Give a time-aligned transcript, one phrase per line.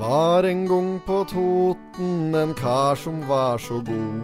[0.00, 4.22] var en gang på Toten en kar som var så god.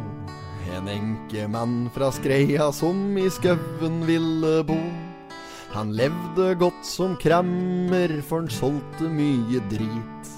[0.72, 4.78] En enkemann fra Skreia som i skauen ville bo.
[5.72, 10.32] Han levde godt som kremmer, for han solgte mye drit.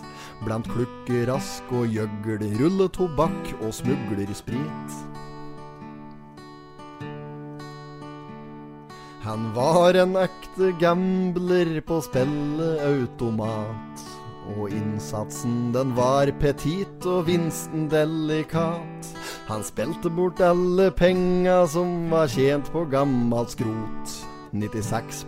[0.45, 5.01] Blant klukkerask og gjøgl, rulletobakk og smuglersprit.
[9.25, 14.04] Han var en ekte gambler på spilleautomat.
[14.53, 19.09] Og innsatsen den var petit og vinsten delikat.
[19.49, 24.17] Han spilte bort alle penga som var tjent på gammalt skrot.
[24.55, 25.25] 96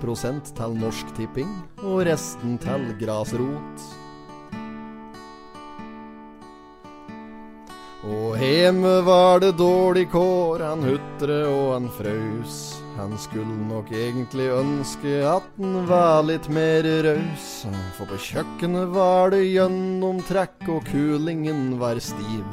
[0.55, 1.51] til Norsk Tipping
[1.83, 3.87] og resten til grasrot.
[8.07, 12.86] Og hjemme var det dårlig kår, han hutre og han frøs.
[12.97, 17.67] Han skulle nok egentlig ønske at han var litt mer raus.
[17.99, 22.47] For på kjøkkenet var det gjennomtrekk, og kulingen var stiv.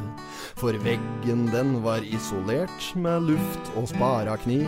[0.59, 4.67] For veggen den var isolert med luft og spara kniv.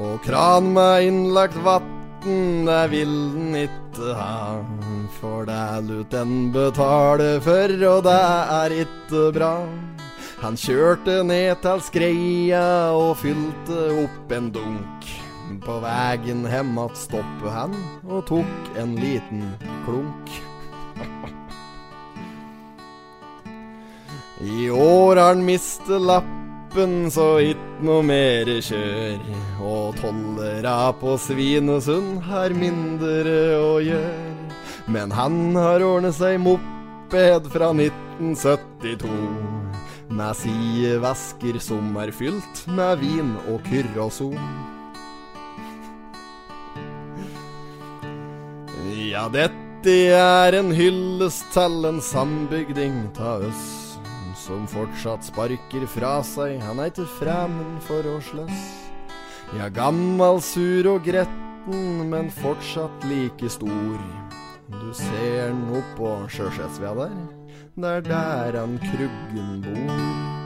[0.00, 1.58] Og kran med innlagt
[2.20, 4.64] vatten, det vil den ikke ha.
[5.20, 9.66] For det lut den betale for, og det er ikke bra.
[10.40, 15.04] Han kjørte ned til skreia og fylte opp en dunk.
[15.64, 17.74] På vegen hjem att stoppet han
[18.08, 19.52] og tok en liten
[19.84, 20.30] klunk.
[24.40, 26.39] I år har han mistet lappen,
[27.10, 29.18] så hit noe mer kjør.
[29.60, 34.36] Og tollera på Svinesund har mindre å gjøre.
[34.86, 39.10] Men han har ordnet seg moped fra 1972.
[40.10, 44.38] Med sidevesker som er fylt med vin og kyrroson.
[49.10, 53.79] Ja, dette er en hyllest til en sambygding ta oss
[54.40, 58.64] som fortsatt sparker fra seg, han er ikke fremmed for å slåss.
[59.58, 64.00] Ja, gammal, sur og gretten, men fortsatt like stor.
[64.70, 67.16] Du ser han oppå Sjøsetsvia der,
[67.76, 70.39] det er der han Kruggen bor.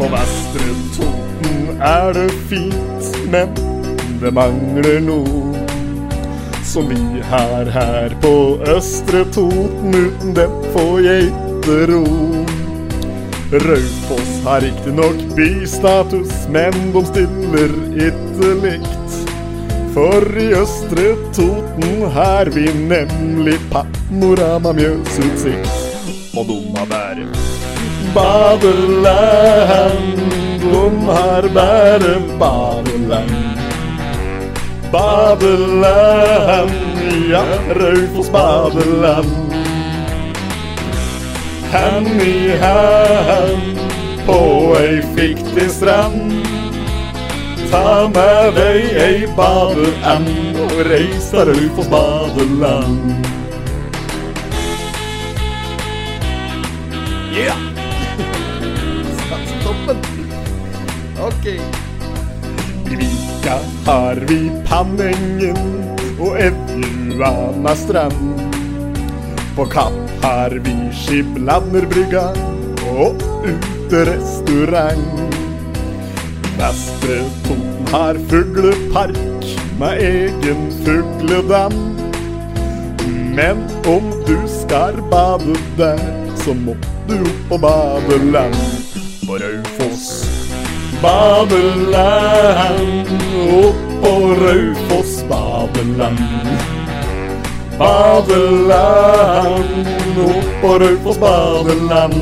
[0.00, 3.50] På Vestre Toten er det fint, men
[4.22, 5.60] det mangler noe.
[6.64, 8.32] Som vi har her på
[8.72, 12.00] Østre Toten, uten dem får jeg ikke ro.
[13.66, 17.76] Raufoss har riktignok bystatus, men de stiller
[18.08, 19.20] ikke likt.
[19.92, 25.88] For i Østre Toten har vi nemlig panorama Mjøsutsikt.
[26.32, 27.49] Og de har bare
[28.14, 29.70] badeland.
[30.60, 33.30] De har bare badeland.
[34.92, 36.70] Badeland,
[37.30, 37.44] ja,
[37.74, 39.54] Raufoss badeland.
[41.72, 43.78] Hand i hand
[44.26, 46.32] på ei fiktig strand.
[47.70, 53.39] Ta med deg ei badeand og reis til Raufoss badeland.
[63.90, 65.56] Har vi Panengen
[66.22, 68.38] og Evjuana strand.
[69.56, 72.28] På Kapp har vi Skiblanderbrygga
[72.92, 73.18] og
[73.50, 75.34] uterestaurant.
[76.60, 77.18] Vestre
[77.48, 79.42] Toten har fuglepark
[79.82, 81.74] med egen fugledam.
[83.34, 86.06] Men om du skal bade der,
[86.44, 86.78] så må
[87.10, 88.54] du opp på badeland
[89.26, 90.10] på Raufoss.
[91.02, 93.08] Badeland,
[93.50, 93.79] opp
[94.18, 96.18] Raufoss badeland.
[97.78, 99.64] Badeland,
[100.18, 102.14] oppå på Raufoss badeland.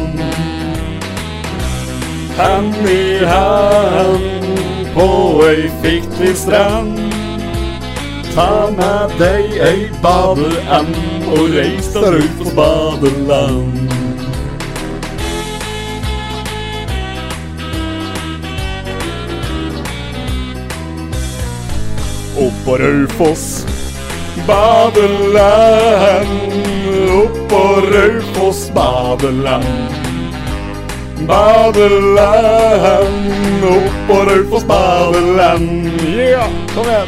[2.37, 4.21] Hand i hand
[4.95, 6.99] på ei fiktig strand.
[8.35, 10.97] Ta med deg ei badeand
[11.33, 13.88] og reis til Raufoss badeland.
[22.69, 23.67] Oppå Raufoss
[24.47, 26.29] badeland.
[27.11, 29.65] Oppå Raufoss badeland.
[31.27, 32.65] Badeland,
[33.65, 35.93] oppå Raufoss badeland.
[36.33, 37.07] Ja, kom igjen.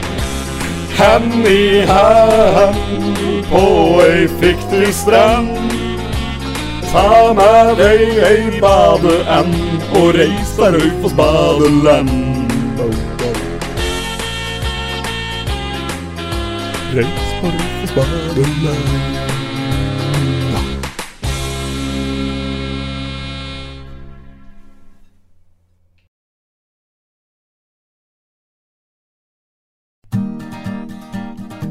[0.97, 3.19] Hand i hand
[3.51, 5.49] på ei fiktiv strand.
[6.93, 8.01] Ta med deg
[8.33, 9.55] ei badeand
[9.93, 12.41] og reis deg Raufoss badeland.
[16.93, 17.07] Reis
[17.41, 18.85] på Raufoss badeland.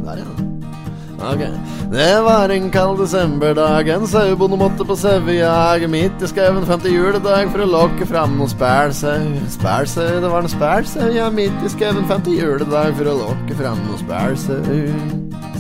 [0.06, 0.49] Der, ja.
[1.20, 1.42] Ok.
[1.92, 5.84] Det var en kald desemberdag, en sauebonde måtte på sauejag.
[5.90, 9.28] Midt i skauen femte juledag for å lokke fram noen spælsau.
[9.52, 13.84] Spælsau, det var en spælsau, ja, midt i skauen femte juledag for å lokke fram
[13.88, 15.59] noen spælsau.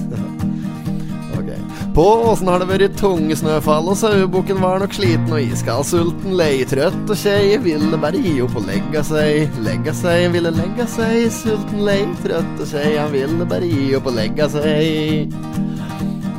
[1.96, 6.36] På åssen har det vært tunge snøfall, og sauebukken var nok sliten og iskald, sulten,
[6.38, 9.60] lei, trøtt og kjei, ville bare gi opp og legge seg.
[9.66, 14.12] Legge seg, ville legge seg, sulten, lei, trøtt og kjei, han ville bare gi opp
[14.12, 15.38] og legge seg.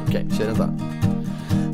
[0.07, 1.10] Ok, kjør en da.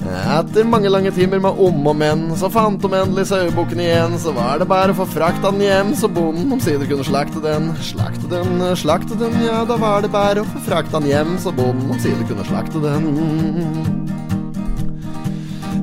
[0.07, 4.17] Etter mange lange timer med om og men, så fant de endelig sauebukken igjen.
[4.23, 7.71] Så var det bare å få frakta den hjem, så bonden omsider kunne slakte den.
[7.85, 11.55] Slakte den, slakte den, ja, da var det bare å få frakta den hjem, så
[11.55, 14.05] bonden omsider kunne slakte den.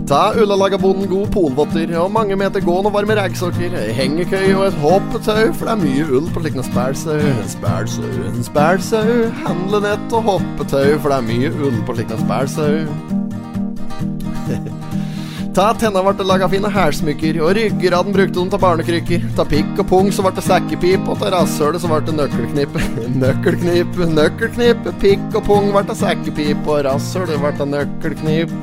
[0.08, 4.66] Ta ullalaga bonden god polvotter og mange meter gående og varme reggsokker, ei hengekøy og
[4.68, 7.24] et hoppetau, for det er mye ull på slik en spælsau.
[7.32, 9.10] En spælsau, en spælsau,
[9.48, 13.23] handlenett og hoppetau, for det er mye ull på slik en spælsau.
[15.54, 19.28] Ta tenna vart det laga fine hælsmykker, og ryggraden brukte de til barnekrykker.
[19.38, 22.82] Ta pikk og pung så vart det sekkepip, og ta rasshølet så vart det nøkkelknippe.
[23.24, 28.58] nøkkelknippe, nøkkelknippe, pikk og pung vart det sekkepip, og rasshølet vart det nøkkelknipp.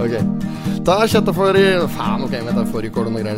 [0.00, 0.12] Ok.
[0.84, 1.56] Ta kjøttet for
[1.94, 2.60] Faen, ok, vent.
[2.72, 3.36] Fårikål og noe greier.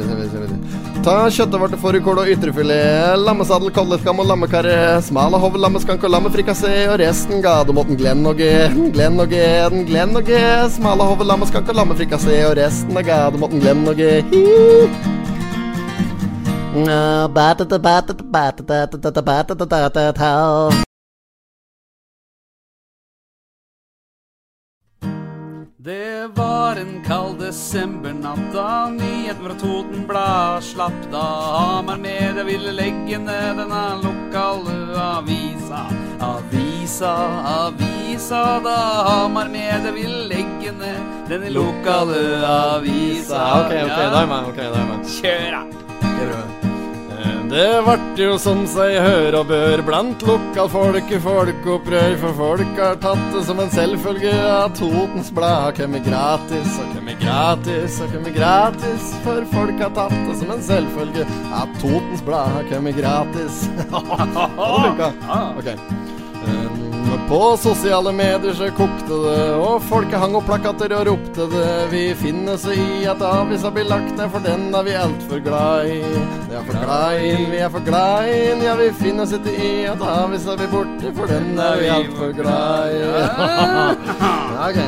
[1.02, 3.18] Ta kjøttet fårikål og ytrefilet.
[3.18, 4.76] Lammesadel, kolletkam og lammekarre.
[5.02, 6.74] Smal hov, lammeskank og lammefrikassé.
[6.92, 8.50] Og resten ga du måten Glenn og G.
[8.94, 9.42] Glenn og G,
[9.90, 10.38] Glenn og G.
[10.76, 12.38] Smale hov, lammeskank og lammefrikassé.
[12.50, 14.22] Og resten ga du måten Glenn og G.
[25.84, 30.98] Det var en kald desembernatt da nyheten fra Totenblad slapp.
[31.12, 31.22] Da
[31.56, 35.84] Hamar Media ville legge ned denne lokale avisa.
[36.20, 37.12] Avisa,
[37.44, 43.44] avisa, da Hamar Media ville legge ned denne lokale avisa.
[43.60, 44.50] Ok, ok, da er jeg med.
[44.56, 45.06] Da er jeg med.
[45.20, 45.81] Kjør, da!
[47.52, 52.96] Det vart jo som seg hør og bør blant lokalfolk i folkeopprør, for folk har
[53.02, 58.14] tatt det som en selvfølge at Totens Blad har kommet gratis og kommet gratis og
[58.14, 61.28] kommet gratis, for folk har tatt det som en selvfølge
[61.60, 63.66] at Totens Blad har kommet gratis.
[64.86, 65.12] Lykka.
[67.32, 71.68] På sosiale medier så kokte det, og folket hang opp plakater og ropte det.
[71.88, 75.88] Vi finner oss i at avisa blir lagt ned, for den er vi altfor glad
[75.88, 75.94] i.
[76.50, 78.36] Vi er for glad i, vi er for glad i,
[78.66, 82.36] ja vi finner oss ikke i at avisa blir borte, for den er vi altfor
[82.36, 83.00] glad i.
[84.68, 84.82] ok.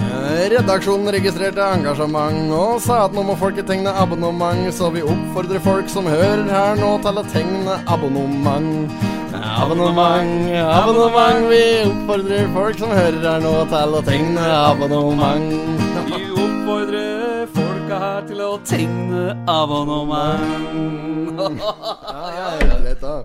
[0.00, 5.60] Eh, Redaksjonen registrerte engasjement og sa at nå må folket tegne abonnement, så vi oppfordrer
[5.60, 9.19] folk som hører her nå til å tegne abonnement.
[9.32, 15.52] Abonnement, abonnement, vi oppfordrer folk som hører her nå til å tegne abonnement.
[16.10, 20.46] Vi oppfordrer folka her til å tegne abonnement.
[21.40, 23.22] Ja, ja, ja, lett, da.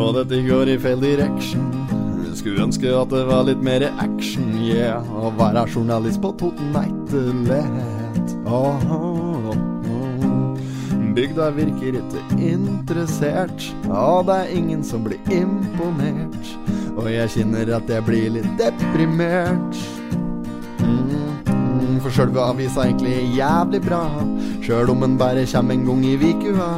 [0.00, 1.66] Og dette går i feil direction.
[2.38, 5.04] Skulle ønske at det var litt mer action, yeah.
[5.04, 9.70] Å være journalist på Toten er ikke Oh, åh, åh.
[11.14, 16.52] Bygda virker ikke interessert, og det er ingen som blir imponert.
[16.96, 19.80] Og jeg kjenner at jeg blir litt deprimert.
[20.80, 24.04] Mm, for sjølve avisa er egentlig jævlig bra,
[24.62, 26.70] sjøl om den bare kommer en gang i vikua.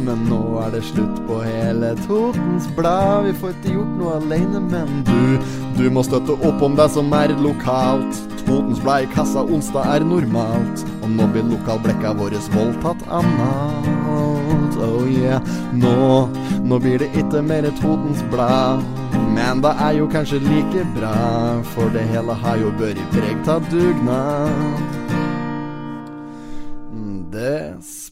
[0.00, 3.26] Men nå er det slutt på hele Totens Blad.
[3.26, 7.12] Vi får ikke gjort noe alene, men du, du må støtte opp om det som
[7.16, 8.22] er lokalt.
[8.50, 14.74] Totens Blad i kassa onsdag er normalt, og nå blir lokalblekka våres voldtatt analt.
[14.82, 15.38] Oh yeah,
[15.70, 16.26] nå,
[16.66, 18.82] nå blir det ikke mer Totens Blad.
[19.36, 21.14] Men det er jo kanskje like bra,
[21.76, 24.90] for det hele har jo vært preg av dugnad.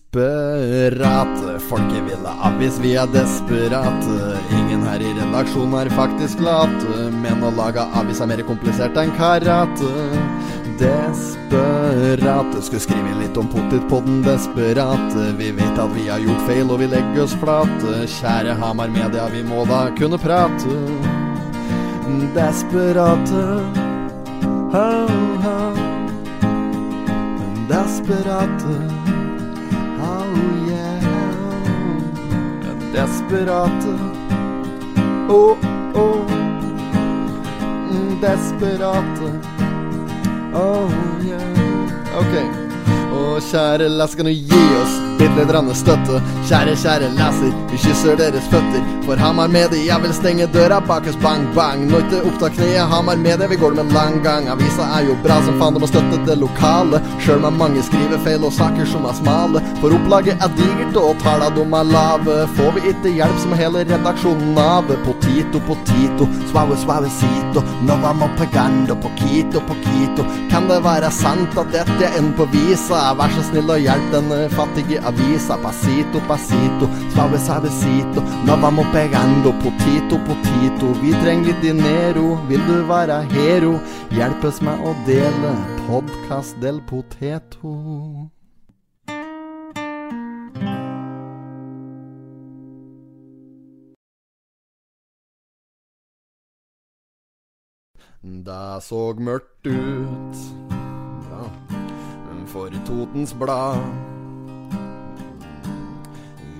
[0.08, 4.38] Desperate, folket ville avis, vi er desperate.
[4.56, 9.12] Ingen her i redaksjonen er faktisk late, men å lage avis er mer komplisert enn
[9.18, 9.90] karate.
[10.80, 16.78] Desperate Skulle skrive litt om potetpodden Desperate Vi vet at vi har gjort feil og
[16.78, 20.78] vi legger oss flate Kjære Hamar Media, vi må da kunne prate.
[22.38, 23.42] Desperate
[24.72, 25.84] oh, oh.
[27.68, 29.17] Desperate
[30.68, 31.18] Yeah
[32.92, 33.48] Desperate.
[35.30, 35.58] Oh
[35.94, 36.26] oh.
[38.20, 38.82] Desperate.
[40.54, 40.90] Oh
[41.22, 42.18] yeah.
[42.18, 42.67] Ok Og
[43.48, 46.20] kjære leser, kan gi oss litt litt støtte?
[46.48, 48.82] Kjære, kjære leser, vi kysser deres føtter.
[49.06, 51.86] For Hamar Medie, jeg vil stenge døra bak oss, bang, bang.
[51.88, 54.48] Nå ikke oppta kneet, Hamar Medie, vi går det med en lang gang.
[54.48, 57.00] Avisa er jo bra som faen, du må støtte det lokale.
[57.24, 59.62] Sjøl med mange skrivefeil og saker som er smale.
[59.80, 62.38] For opplaget er digert og talla de er lave.
[62.58, 64.90] Får vi ikke hjelp, som hele redaksjonen av.
[65.06, 67.64] Potito, potito, suave, suavecito.
[67.86, 70.24] Nova vamos pegando, poquito, poquito.
[70.50, 73.12] Kan det være sant at dette er en på visa?
[73.18, 75.56] Vær så snill og hjelp den eh, fattige avisa.
[75.58, 78.22] Pasito, pasito, suave, suavecito.
[78.46, 80.92] Nå vamos pegando, potito, potito.
[81.02, 82.36] Vi trenger litt dinero.
[82.46, 83.74] Vil du være hero?
[84.14, 85.54] Hjelp oss med å dele
[85.88, 87.74] podkast del poteto.
[98.22, 100.40] Det så mørkt ut
[101.30, 101.77] ja.
[102.48, 103.82] For Totens Blad.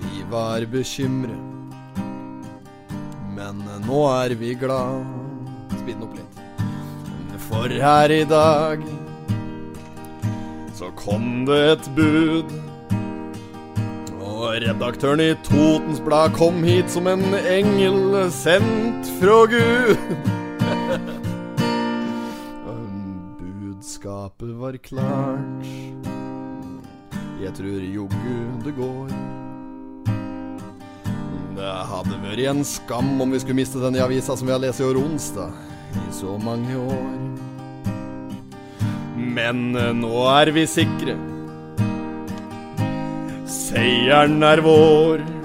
[0.01, 2.03] Vi var bekymret,
[3.35, 5.05] men nå er vi glad.
[5.87, 6.41] Den opp litt.
[7.47, 8.83] For her i dag
[10.77, 12.51] så kom det et bud.
[14.21, 19.97] Og redaktøren i Totens Blad kom hit som en engel sendt fra Gud.
[24.09, 25.65] Budskapet var klart.
[27.43, 29.11] Jeg tror joggu det går.
[31.53, 34.63] Det hadde vært en skam om vi skulle miste den i avisa som vi har
[34.63, 35.53] lest i år onsdag
[35.93, 37.19] i så mange år.
[39.13, 41.13] Men eh, nå er vi sikre.
[43.45, 45.38] Seieren er vår.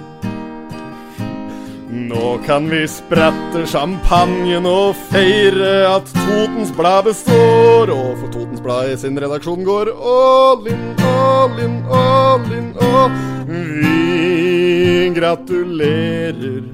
[1.95, 7.93] Nå kan vi sprette champagnen og feire at Totens Blad består.
[7.95, 13.15] Og for Totens Blad i sin redaksjon går all in, all in, all in, all
[13.47, 16.67] Vi gratulerer,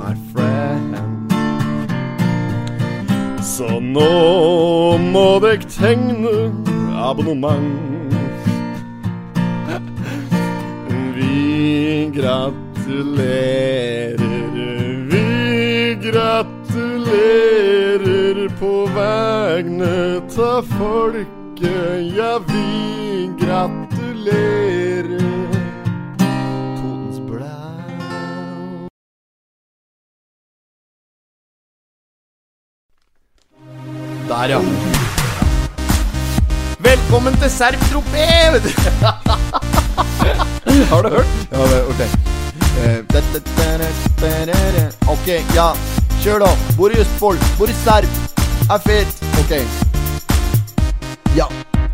[0.00, 0.96] my friend.
[3.44, 6.48] Så nå må dere tegne
[7.04, 7.92] abonnement.
[11.14, 12.64] Vi gratulerer,
[20.62, 21.28] folket.
[22.16, 25.20] Ja, vi gratulerer.
[34.28, 34.60] Der, ja.
[36.78, 38.24] Velkommen til Serp-tropé!
[40.90, 41.26] Har du hørt?
[41.52, 41.58] Ja,
[41.88, 42.00] ok.
[42.80, 43.04] Eh.
[45.08, 45.72] Ok, ja.
[46.22, 46.46] Kjør da.
[46.76, 47.38] Bor i Østfold.
[47.58, 48.08] Bor i Serp.
[48.70, 49.22] Er fet.
[49.44, 49.83] Ok.
[51.34, 51.48] Ja,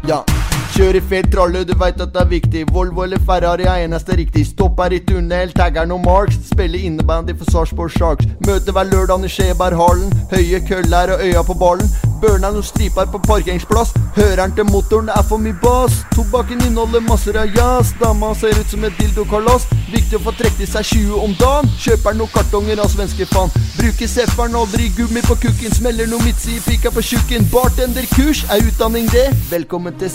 [0.07, 0.40] ja.
[0.71, 2.61] Kjør i fet tralle, du veit at det er viktig.
[2.73, 4.45] Volvo eller Ferrari er eneste riktig.
[4.47, 6.39] Stopp her i tunnel, taggeren og Marks.
[6.47, 8.29] Spiller innebandy for Sarpsborg Sharks.
[8.47, 10.15] Møte hver lørdag i Skjeberghallen.
[10.31, 11.91] Høye køller og øya på ballen.
[12.21, 13.95] Børna noen striper på parkeringsplass.
[14.17, 16.03] Høreren til motoren er for mye bass.
[16.15, 17.95] Tobakken inneholder masser av jazz.
[18.01, 19.67] Dama ser ut som et dildokalas.
[19.91, 21.71] Viktig å få trukket seg 20 om dagen.
[21.81, 23.51] Kjøper noen kartonger av svenske faen.
[23.79, 25.75] Bruker sefferen aldri gummi på kukken.
[25.81, 27.49] Smeller noe midtsi i pika på tjukken.
[27.55, 29.31] Bartenderkurs er utdanning, det.
[29.51, 30.13] Velkommen til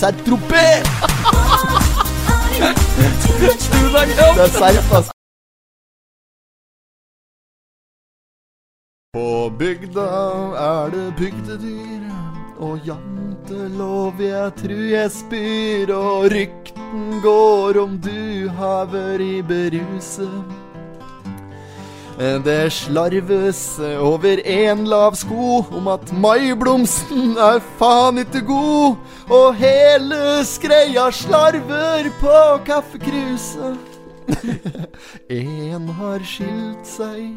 [0.56, 0.96] Serp-tropé!
[4.36, 5.10] Det er Serp, ass.
[9.14, 10.08] På bygda
[10.60, 12.04] er det bygdedyr
[12.60, 20.65] og jantelov jeg tror jeg spyr, og rykten går om du har vært beruset.
[22.18, 28.96] Det slarves over en lav sko om at maiblomsten er faen ikke god,
[29.28, 33.76] og hele skreia slarver på kaffekruset.
[35.30, 37.36] en har skilt seg,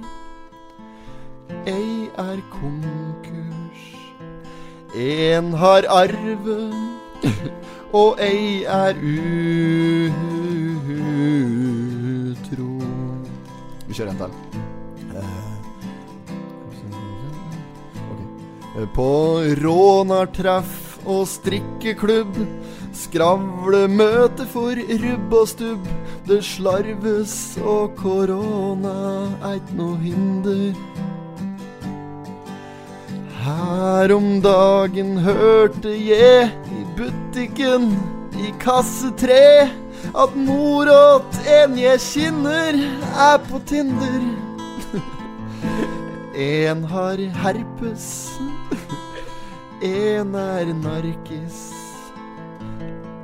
[1.66, 3.82] ei er konkurs.
[4.94, 6.70] En har arve,
[8.02, 8.94] og ei er
[12.38, 12.70] utro.
[13.88, 14.47] Vi kjører en til.
[18.94, 22.36] På rånartreff og strikkeklubb.
[22.94, 25.88] Skravlemøte for rubb og stubb.
[26.28, 28.94] Det slarves, og korona
[29.50, 30.76] eit no hinder.
[33.42, 37.92] Her om dagen hørte jeg i butikken
[38.38, 39.70] i kasse tre
[40.14, 42.78] at mor åt en jeg kjenner,
[43.28, 44.20] er på Tinder.
[46.38, 48.04] En har herpes,
[49.82, 51.58] en er narkis.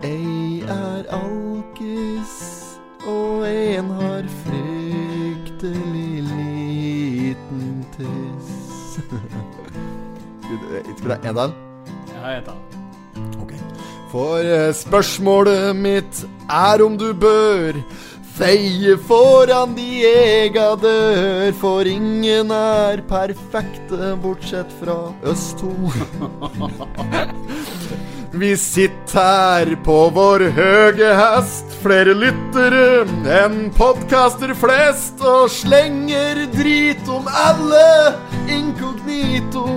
[0.04, 2.34] Ei er alkis,
[3.06, 9.00] og en har fryktelig liten tiss.
[10.96, 11.52] Skal du ha en til?
[12.14, 12.54] Ja, jeg til.
[13.42, 13.52] Ok.
[14.12, 17.72] For eh, spørsmålet mitt er om du bør
[18.34, 24.98] feie foran de ega dør, for ingen er perfekte bortsett fra
[25.30, 25.70] oss to.
[28.34, 33.04] Vi sitter her på vår høge hest, flere lyttere
[33.44, 37.86] enn podkaster flest, og slenger drit om alle
[38.50, 39.68] inkognito.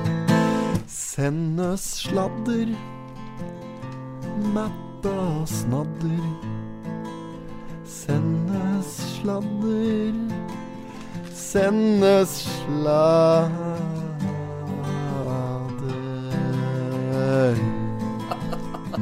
[1.10, 2.72] Send oss sladder,
[4.56, 5.18] metta
[5.60, 6.49] snadder.
[7.90, 10.14] Send oss sladder,
[11.34, 13.50] sendes sladder.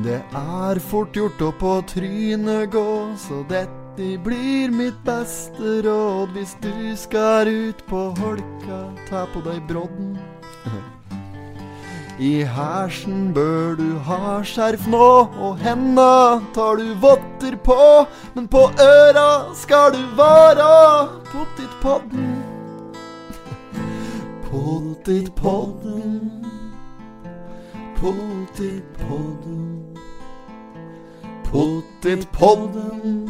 [0.05, 6.33] Det er fort gjort å på trynet gå, så dette blir mitt beste råd.
[6.33, 8.81] Hvis du skal ut på holka,
[9.11, 10.17] ta på deg brodden.
[12.19, 16.89] I hersen bør du ha skjerf nå, og henda tar du
[17.51, 18.07] votter på.
[18.35, 22.45] Men på øra skal du vara pottitpodden.
[24.51, 26.45] Pottitpodden.
[27.97, 29.85] Pottitpodden.
[31.45, 33.29] Pottitpodden.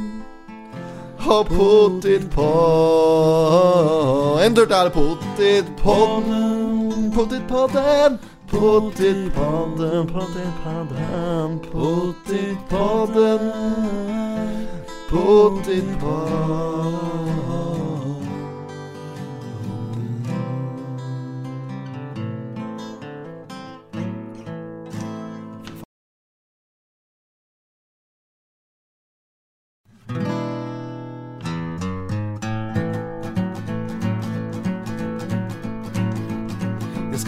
[1.29, 4.47] Og pottitpodden.
[4.47, 4.91] En tur til.
[4.95, 7.13] Pottitpodden.
[7.15, 8.19] Pottitpodden.
[8.51, 13.53] Pottitpodden, pottitpodden, pottitpodden.
[15.11, 17.48] Pottitpodden.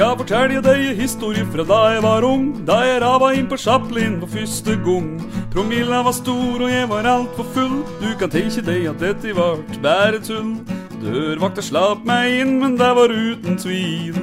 [0.01, 2.45] Skal fortelje deg ei historie fra da jeg var ung.
[2.65, 5.09] Da jeg rava inn på Chaplin for første gang.
[5.53, 7.75] Promilla var stor, og jeg var altfor full.
[8.01, 10.55] Du kan tenke deg at dette vart bare tull.
[11.03, 14.17] Dørvakta slapp meg inn, men det var uten tvil.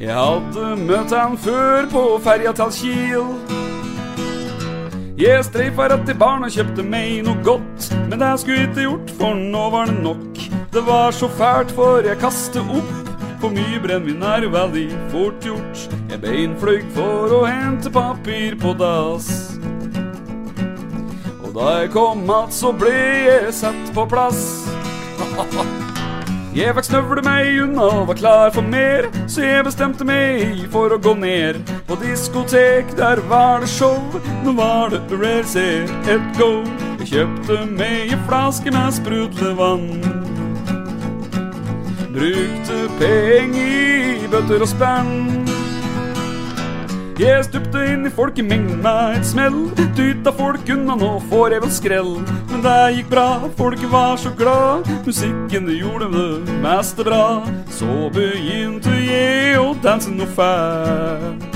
[0.00, 3.26] Jeg hadde møtt han før på ferja til Kiel.
[5.20, 8.86] Jeg streifa rett til baren og kjøpte meg noe godt, men det skulle jeg ikke
[8.86, 10.40] gjort, for nå var det nok.
[10.72, 13.07] Det var så fælt, for jeg kastet opp.
[13.38, 15.84] For mye brennevin er veldig fort gjort.
[16.10, 19.28] Jeg beinfløy for å hente papir på dass.
[21.44, 22.94] Og da jeg kom att, så ble
[23.28, 24.42] jeg satt på plass.
[26.58, 30.98] Jeg fikk snøvle meg unna var klar for mer, så jeg bestemte meg for å
[30.98, 32.90] gå ned på diskotek.
[32.98, 34.00] Der var det show,
[34.42, 36.64] nå var det Rare C, et go.
[37.04, 40.17] Jeg kjøpte meg en flaske med sprudlevann.
[42.18, 45.44] Brukte penger i bøtter og spenn.
[47.18, 49.60] Jeg stupte inn i folkemengden med et smell.
[49.94, 52.10] Dytta folk unna, nå får jeg vel skrell.
[52.50, 53.28] Men det gikk bra,
[53.60, 54.90] folket var så glad.
[55.06, 57.22] Musikken det gjorde det meste bra.
[57.70, 61.48] Så begynte jeg å danse noe fælt.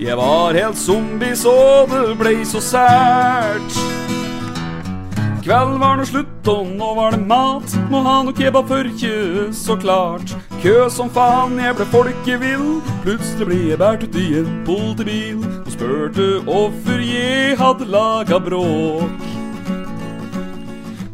[0.00, 3.89] Jeg var helt zombie, så det ble så sært.
[5.50, 7.72] Kveld var nå slutt, og nå var det mat.
[7.90, 10.30] Må ha noe kebab for kjø, så klart.
[10.62, 12.68] Kø som faen, jeg ble folkevill.
[13.02, 19.24] Plutselig ble jeg båret ut i en politibil og spurte hvorfor jeg hadde laga bråk.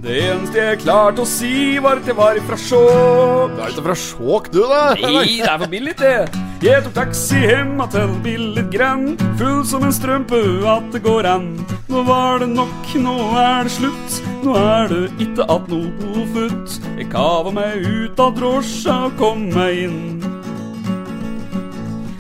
[0.04, 3.56] Det eneste jeg klarte å si, var at jeg var ifra sjåk.
[3.56, 4.82] Du er ikke fra Skjåk, du, da?
[5.00, 6.45] Nei, det er for billig, det.
[6.64, 9.18] Jeg tok taxi hjem til billig grenn.
[9.36, 11.50] Full som en strømpe at det går an.
[11.92, 14.16] Nå var det nok, nå er det slutt.
[14.40, 16.80] Nå er det ikke att noe futt.
[16.96, 20.00] Jeg kava meg ut av drosja og kom meg inn.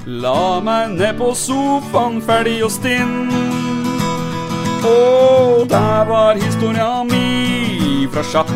[0.06, 3.32] La meg ned på sofaen, ferdig og stinn.
[4.84, 8.52] Og der var historia mi fra sjapp.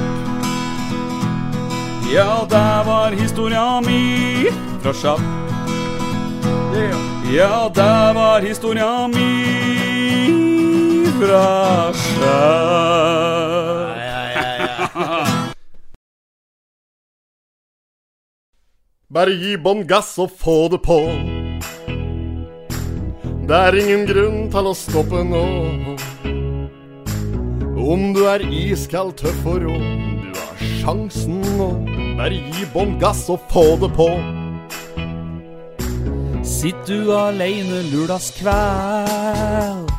[2.12, 4.50] Ja, der var historia mi
[4.82, 5.49] fra sjapp.
[7.34, 9.30] Ja, det var historia mi
[11.20, 13.20] fra sjøl.
[19.10, 20.98] Bare gi bånn gass og få det på.
[23.50, 25.46] Det er ingen grunn til å stoppe nå.
[27.90, 29.78] Om du er iskald, tøff og rå,
[30.22, 31.70] du har sjansen nå.
[32.18, 34.39] Bare gi bånn gass og få det på.
[36.50, 39.90] Sitt du aleine lørdagskveld.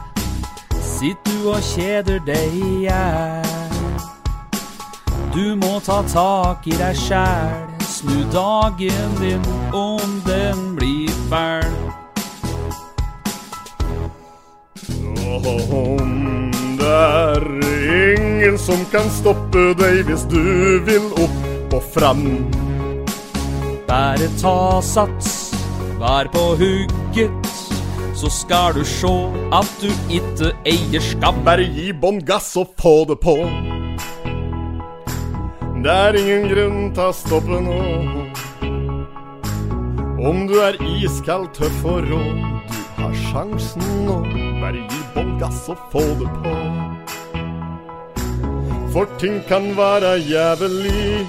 [0.83, 3.79] Sitt du og kjeder deg i hjel.
[5.31, 7.55] Du må ta tak i deg sjæl.
[7.87, 11.71] Snu dagen din om den blir fæl.
[15.31, 16.11] Om
[16.81, 17.43] det er
[18.11, 20.43] ingen som kan stoppe deg hvis du
[20.83, 22.25] vil opp og fram.
[23.87, 25.40] Bare ta sats,
[26.01, 27.51] vær på hugget,
[28.17, 29.13] så skal du sjå
[29.53, 31.43] at du ikke eier skam.
[31.45, 33.37] Bare gi bånn gass og få det på.
[35.81, 37.79] Det er ingen grunn til å stoppe nå.
[40.21, 42.21] Om du er iskald, tøff og rå,
[42.69, 44.19] du har sjansen nå.
[44.61, 46.55] Bare gi bånn gass og få det på.
[48.91, 51.25] For ting kan være jævlig,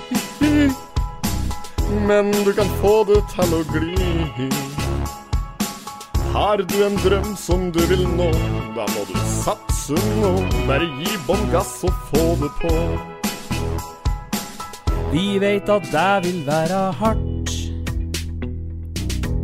[2.07, 4.49] men du kan få det til å gli.
[6.33, 8.31] Har du en drøm som du vil nå,
[8.77, 10.31] da må du satse nå.
[10.69, 12.77] Bare gi bånn gass og få det på.
[15.13, 17.53] Vi veit at det vil være hardt,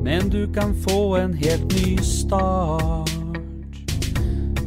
[0.05, 3.13] men du kan få en helt ny start.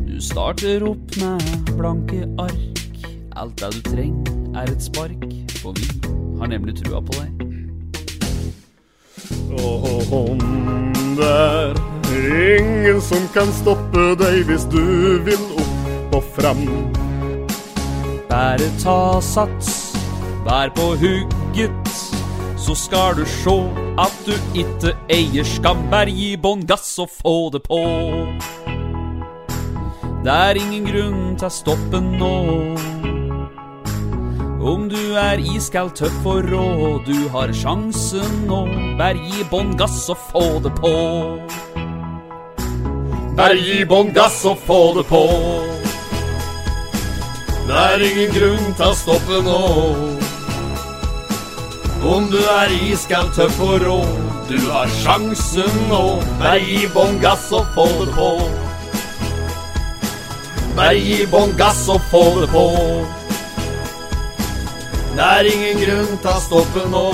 [0.06, 2.84] Du starter opp med blanke ark.
[3.34, 5.26] Alt det du trenger, er et spark,
[5.64, 5.90] for vi
[6.38, 7.51] har nemlig trua på deg.
[9.60, 10.40] Og om
[11.18, 11.80] det er
[12.60, 14.84] ingen som kan stoppe deg hvis du
[15.26, 16.64] vil opp og fram.
[18.32, 19.92] Bare ta sats,
[20.46, 21.92] vær på hugget,
[22.56, 23.58] så skal du sjå
[24.00, 25.84] at du ikke eier skam.
[25.92, 27.82] Bare gi bånn gass og få det på.
[30.22, 32.36] Det er ingen grunn til å stoppe nå.
[34.62, 36.66] Om du er iskald, tøff og rå,
[37.02, 38.60] du har sjansen nå.
[39.00, 40.92] Bare gi bånn gass og få det på.
[43.40, 45.22] Bare gi bånn gass og få det på.
[47.66, 49.62] Det er ingen grunn til å stoppe nå.
[52.12, 53.96] Om du er iskald, tøff og rå,
[54.52, 56.04] du har sjansen nå.
[56.44, 58.30] Bare gi bånn gass og få det på.
[60.78, 62.68] Bare gi bånn gass og få det på.
[65.12, 67.08] Det er ingen grunn til å stoppe nå.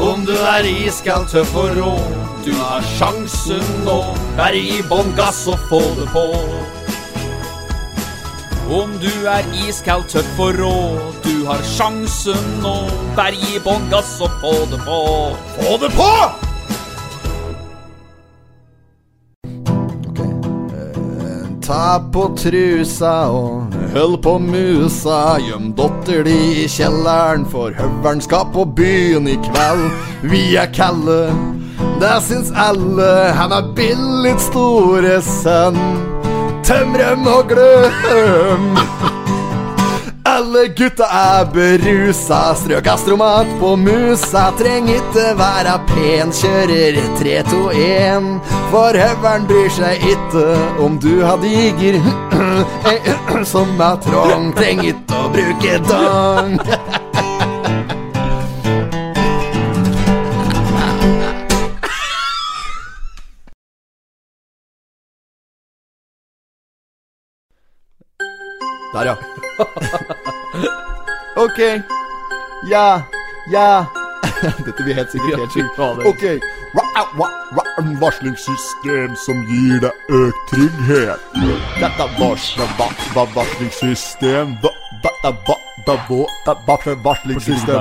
[0.00, 1.92] Om du er iskald, tøff og rå,
[2.46, 3.98] du har sjansen nå.
[4.38, 6.24] Bare gi bånn gass og få det på.
[8.72, 10.76] Om du er iskald, tøff og rå,
[11.26, 12.78] du har sjansen nå.
[13.18, 15.02] Bare gi bånn gass og få det på.
[15.58, 16.49] Få det på!
[21.70, 25.36] Ta på trusa og hold på musa.
[25.38, 29.84] Gjem dotter di i kjelleren, for høveren skal på byen i kveld.
[30.32, 31.20] Vi er kalde,
[32.02, 33.12] det syns alle.
[33.38, 35.78] Han er billig store sønn.
[36.66, 38.66] Tømrem og gløm.
[40.40, 44.46] Alle gutta er berusa, strøk astromat på musa.
[44.56, 48.30] Trenger ikke være pen, kjører 3-2-1.
[48.72, 50.46] For høveren bryr seg ikke
[50.80, 52.00] om du har diger
[53.52, 54.48] som er trong.
[54.56, 56.56] Trenger ikke å bruke dong.
[68.92, 69.16] Der, ja.
[71.36, 71.58] Ok.
[72.70, 73.02] Ja.
[73.52, 73.86] Ja.
[74.66, 75.78] Dette blir helt sikkert helt sjukt.
[76.06, 76.22] Ok.
[78.00, 81.20] Varslingssystem som gir deg økt trygghet.
[81.80, 83.24] Dette er varsler, va, va,
[87.04, 87.76] varslingssystem varslingssystem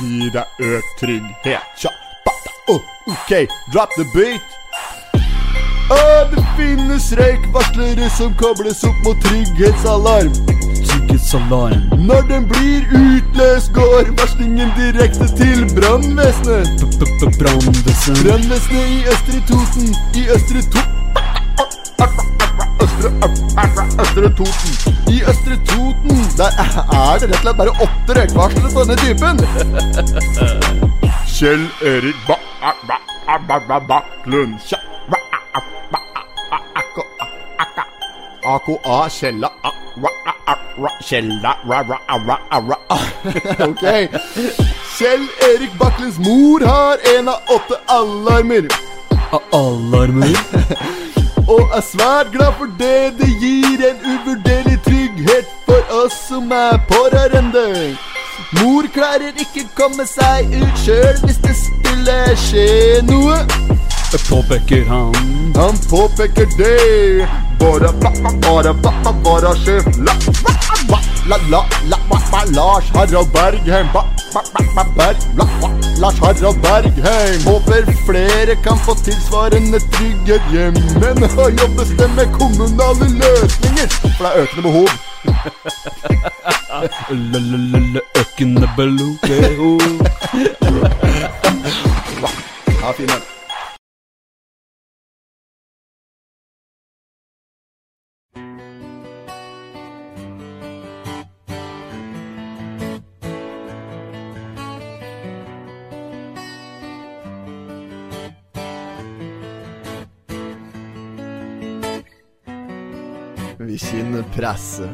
[0.00, 1.86] gir deg økt trygghet.
[2.68, 2.80] Oh,
[3.12, 3.32] ok,
[3.72, 4.42] drop the beat.
[6.30, 10.32] Det finnes røykvarslere som kobles opp mot trygghetsalarm.
[10.88, 11.80] Trygghetsalarm.
[12.08, 16.84] Når den blir utløst, går varslingen direkte til brannvesenet.
[17.40, 20.60] Brannvesenet Brannvesenet i Østre Toten, i Østre.
[24.02, 24.72] Østre, Toten.
[25.12, 29.34] I Østre Toten, der er det rett og slett bare åtte røykvarslere på denne typen.
[31.34, 34.00] Kjell Erik ba ba ba ba ba ba
[34.68, 34.93] ba
[38.44, 39.50] AKA Kjella
[41.00, 41.52] Kjella
[43.68, 43.84] Ok.
[44.98, 48.68] Kjell Erik Baklens mor har en av åtte alarmer.
[49.52, 50.36] Alarmer?
[51.54, 53.14] Og er svært glad for det.
[53.18, 57.96] Det gir en uvurderlig trygghet for oss som er pårørende.
[58.60, 62.68] Mor klarer ikke komme seg ut sjøl hvis det skulle skje
[63.10, 63.40] noe.
[64.18, 65.14] Påpeker han.
[65.56, 67.28] Han påpeker det.
[67.58, 70.54] Bare ba ba bare, ba ba bara sjef la ba
[71.26, 73.88] La, la, la, ba, ba, Lars Harald Bergheim.
[73.94, 77.40] Ba, ba, ba, ba, Berg, la, ba, Lars Harald Bergheim.
[77.46, 81.14] Håper flere kan få tilsvarende trygghet hjemme.
[81.36, 84.88] Nå jobbes det med kommunale løsninger, for det er økende behov.
[88.20, 89.80] Økende behov.
[92.82, 93.33] Ja, fin den.
[114.34, 114.90] Presset.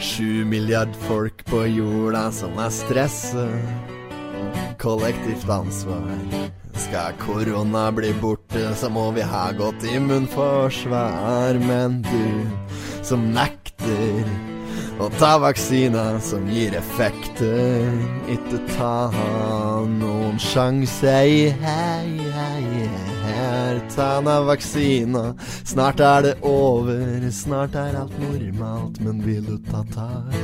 [0.00, 3.60] Sju milliard folk på jorda som er stresset.
[4.82, 6.18] Kollektivt ansvar.
[6.74, 11.60] Skal korona bli borte, så må vi ha godt immunforsvar.
[11.62, 12.24] Men du
[13.06, 14.26] som nekter
[14.98, 17.86] å ta vaksina som gir effekter,
[18.30, 19.10] ikke ta
[19.86, 21.14] noen sjanse.
[21.62, 22.21] Hei,
[23.82, 25.34] her, ta na vaksina.
[25.64, 30.34] Snart er det over, snart er alt normalt, men vil du ta tak?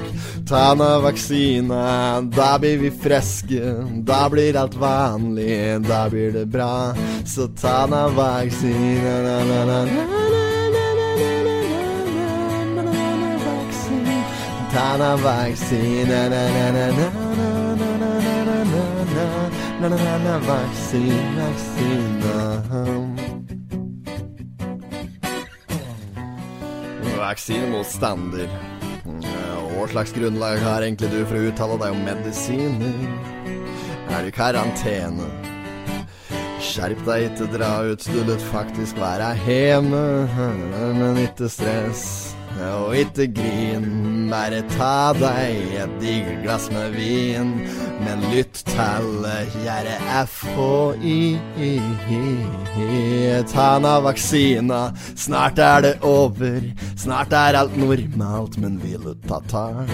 [0.47, 6.95] Ta na vaksina, da blir vi friske, da blir alt vanlig, da blir det bra.
[7.25, 11.79] Så ta na vaksina, na, na, na, na, na, na, na, na, na, na,
[16.29, 17.13] na, na, na, na,
[19.81, 20.19] na, na, na,
[22.59, 23.28] na,
[27.29, 28.49] na, vaksin, vaksina.
[28.49, 28.49] Vaksinemotstander.
[29.79, 32.95] Hva slags grunnlag har egentlig du for å uttale deg om medisiner?
[34.11, 35.29] Er du i karantene?
[36.61, 40.29] Skjerp deg, ikke dra ut, du løt faktisk være hjemme.
[40.99, 43.89] Men ikke stress, og ikke grin.
[44.29, 47.55] Bare ta deg et digert glass med vin,
[48.05, 49.95] men lytt til kjære
[50.29, 51.39] FHI.
[53.49, 54.81] Ta nå vaksina,
[55.17, 56.61] snart er det over.
[57.01, 59.89] Snart er alt normalt, men vil du ta tak?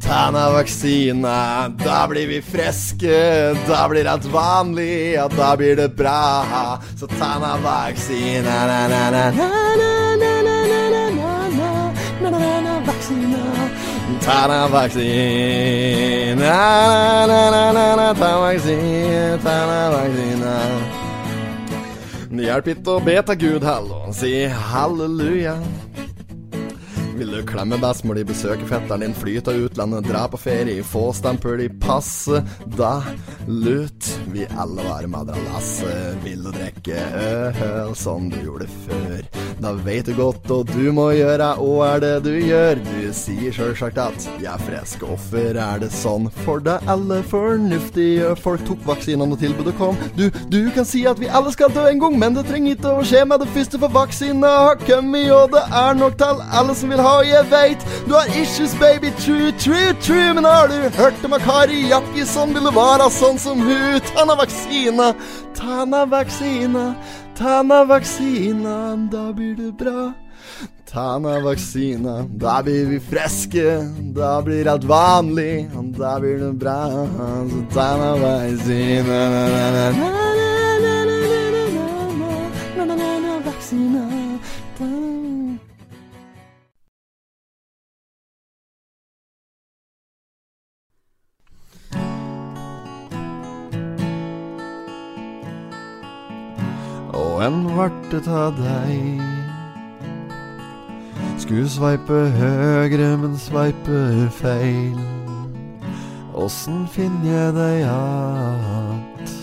[0.00, 1.36] Ta nå vaksina,
[1.82, 3.20] da blir vi friske.
[3.68, 6.80] Da blir alt vanlig, og da blir det bra.
[6.96, 9.95] Så ta nå vaksina, na, na, na, na, na.
[22.36, 25.54] Det hjelper ikke å be til Gud hallo, si halleluja.
[27.16, 31.06] Vil du klemme bestemor di, besøke fetteren din, fly til utlandet, dra på ferie, få
[31.16, 32.44] stempel i passet,
[32.76, 32.98] da
[33.48, 36.18] lut vi alle være madralasset.
[36.26, 39.24] Vil du drikke øl som du gjorde før,
[39.64, 42.82] da veit du godt hva du må gjøre, og er det du gjør?
[42.84, 46.28] Du sier sjølsagt at jeg er frisk, hvorfor er det sånn?
[46.44, 49.96] For da alle fornuftige folk tok vaksinene og tilbudet kom.
[50.18, 52.92] Du, du kan si at vi alle skal dø en gang, men det trenger ikke
[52.92, 56.76] å skje med det første, for vaksina har kommet, og det er nok til alle
[56.76, 57.84] som vil ha, jeg veit.
[58.06, 62.72] Du har issues, baby, true, true, true, men har du hørt om Kari Vil ville
[62.74, 64.00] være sånn som hun?
[64.12, 65.14] Ta na vaksina,
[65.54, 66.84] ta na vaksina,
[67.38, 68.76] ta na vaksina,
[69.10, 70.12] da blir det bra.
[70.86, 73.66] Ta na vaksina, da blir vi friske,
[74.14, 76.80] da blir alt vanlig, da blir det bra.
[77.50, 80.16] Så ta na vaksina, na, na, na, na,
[80.82, 81.86] na, na, na, na, na,
[82.76, 84.15] na, na, na, na, vaksina.
[97.36, 99.20] Og en varte ta deg
[101.36, 104.96] Skulle sveipe høgre, men sveiper feil
[106.32, 109.34] Åssen finner jeg deg att?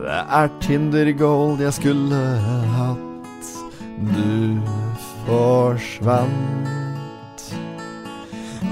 [0.00, 2.24] Det er Tinder Gold jeg skulle
[2.78, 3.52] hatt
[4.16, 4.56] Du
[5.28, 6.74] forsvant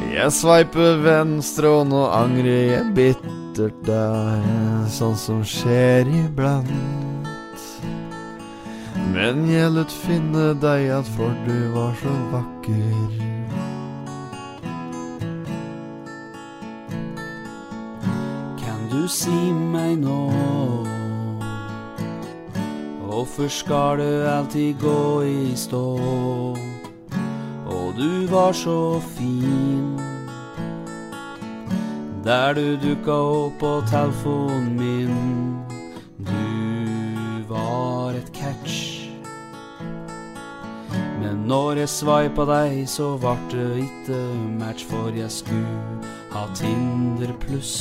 [0.09, 3.81] Jeg sveiper venstre, og nå angrer jeg bittert.
[3.85, 7.04] Det er sånn som skjer iblant.
[9.14, 13.12] Men jeg lot finne deg at for du var så vakker.
[18.59, 20.18] Kan du si meg nå
[23.05, 25.87] Hvorfor skal du alltid gå i stå?
[27.70, 29.94] Og du var så fin
[32.27, 35.63] Der du dukka opp på telefonen min
[41.44, 44.20] når jeg sveipa deg, så vart det ikke
[44.59, 46.00] match, for jeg skulle
[46.33, 47.76] ha Tinder pluss.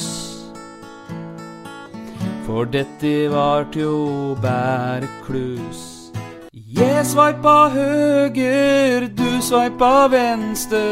[2.43, 6.11] For dette vart jo bare klus.
[6.53, 10.83] Jeg sveipa høger, du sveipa venstre.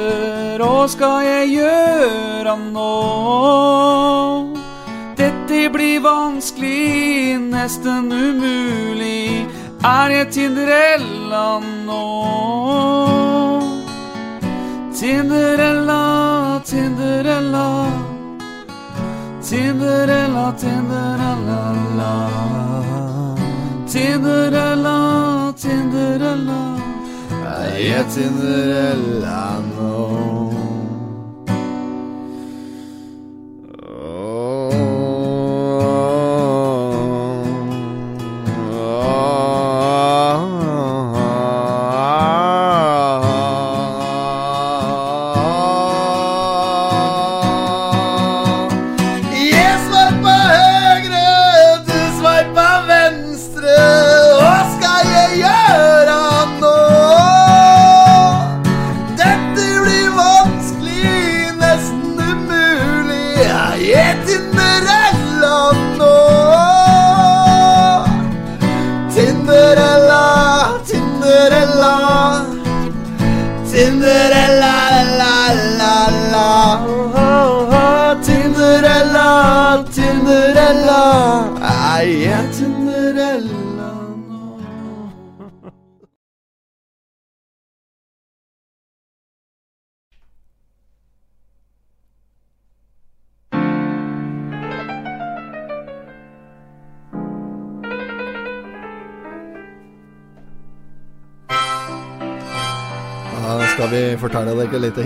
[0.61, 2.91] Hva skal jeg gjøre nå?
[5.19, 9.50] Dette blir vanskelig, nesten umulig.
[9.83, 12.03] Er jeg Tinderella nå?
[14.93, 18.11] Tinderella, Tinderella.
[19.51, 22.13] Tinderella, Tinderella
[23.85, 26.59] Tinderella, Tinderella
[27.43, 29.70] Er jeg Tinderella nå?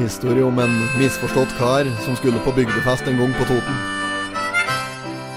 [0.06, 3.78] Historie om en misforstått kar som skulle på bygdefest en gang på Toten.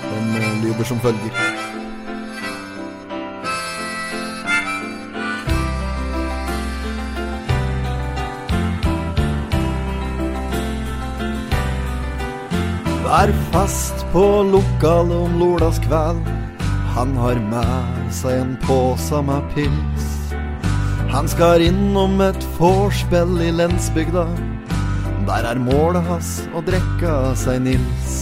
[0.08, 1.32] Den eh, lyder som følger.
[13.08, 16.28] Vær fast på lokalet om lørdagskveld.
[16.92, 20.12] Han har med seg en pose med pils.
[21.08, 24.26] Han skal innom et vorspiel i lensbygda.
[25.28, 28.14] Der er målet hans å drikke seg Nils.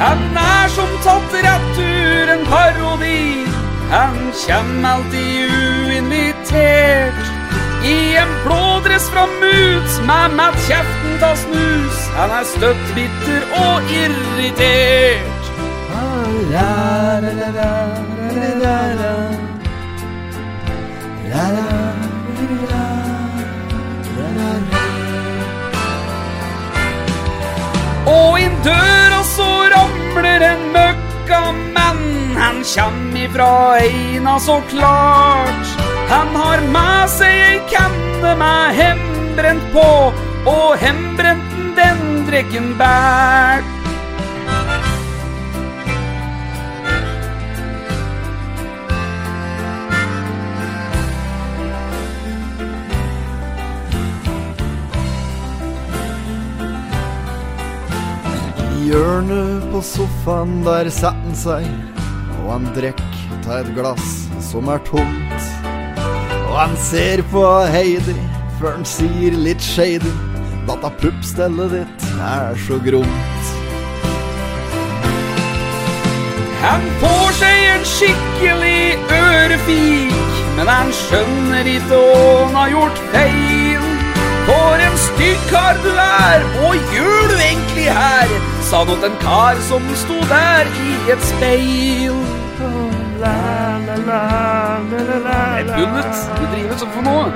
[0.00, 3.44] Han er som tatt rett ur en parodi.
[3.92, 7.22] Han kjem alltid uinvitert.
[7.84, 12.04] I en blådress fra Moods med matt kjeften ta snus.
[12.16, 15.35] Han er støtt bitter og irritert.
[28.06, 32.02] Og inn døra så ramler en møkkamann.
[32.36, 35.72] Han kjem ifra Eina så klart.
[36.12, 39.88] Han har med seg ei kanne med hembrent på,
[40.52, 43.75] og hembrenten den drikken bært.
[58.86, 61.66] Hjørnet på sofaen der setter han seg,
[62.42, 63.16] og han drikker
[63.46, 65.50] ta et glass som er tomt.
[66.46, 67.42] Og han ser på
[67.74, 68.16] Heidi
[68.58, 70.12] før han sier litt shady
[70.66, 73.52] Dette puppstellet ditt er så gromt.
[76.64, 78.80] Han får seg en skikkelig
[79.20, 83.86] ørefik, men han skjønner ikke han har gjort feil.
[84.48, 88.55] For en stygg kar du er, og gjør du egentlig her?
[88.66, 92.16] Sa nå til en kar som sto der i et speil.
[95.60, 97.30] Et bullet, du driver som for noe.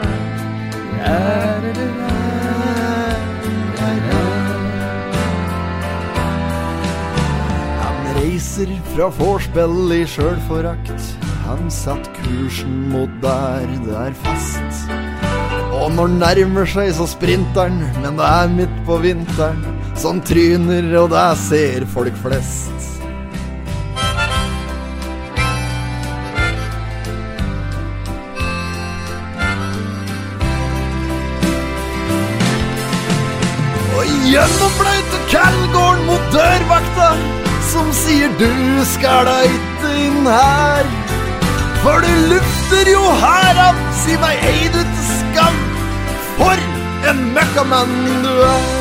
[7.85, 11.11] Han reiser fra vorspiel i sjølforakt.
[11.47, 14.91] Han satt kursen mot der det er fast.
[15.79, 19.80] Og når nærmer seg, så sprinter han, men det er midt på vinteren.
[20.01, 22.87] Som tryner, og det ser folk flest.
[33.93, 37.13] Og gjennom blaute Kallgården mot dørvakta,
[37.69, 38.49] som sier du
[38.97, 40.93] skal da ikke inn her.
[41.85, 45.65] For du lukter jo herav, si meg ei du til skam.
[46.41, 46.69] For
[47.13, 48.80] en møkkamann du er.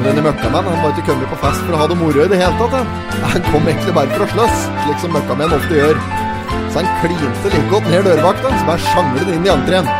[0.00, 2.28] Men denne møkkamannen han var ikke kommet på fest for å ha det moro i
[2.32, 2.92] det hele tatt.
[3.20, 6.00] Han, kom egentlig bare for å slåss, slik som møkkamenn ofte gjør.
[6.72, 9.90] Så han klinte like godt ned dørvakta, så bare sjanglet inn i entreen.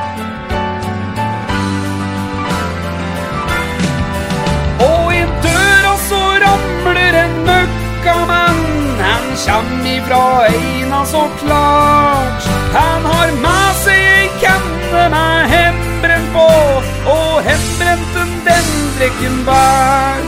[4.87, 8.67] Og i døra så ramler en møkkamann.
[9.05, 12.53] Han kjem ifra Eina så klart.
[12.73, 16.53] Han har med seg ei kanne med hembrent på,
[17.19, 20.25] og hembrenten den drikken bær.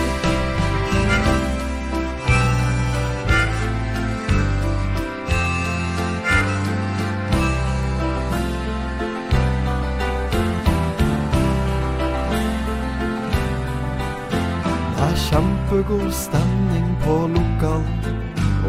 [14.92, 17.84] Det er kjempegod stemning på lokal,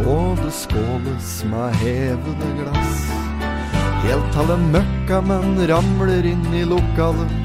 [0.04, 3.08] og det skåles med hevede glass.
[4.04, 7.43] Helt alle møkkamenn ramler inn i lokalet,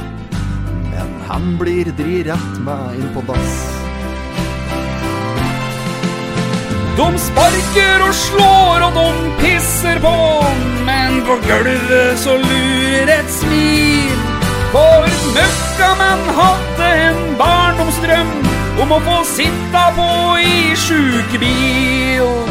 [0.99, 3.59] men han blir dri rett med inn på dass.
[6.99, 10.15] De sparker og slår og de pisser på,
[10.89, 14.19] men på gulvet så lurer et smil.
[14.73, 18.35] For møkkamenn hadde en barndomsdrøm
[18.83, 20.11] om å få sitte på
[20.43, 22.49] i sjukebil.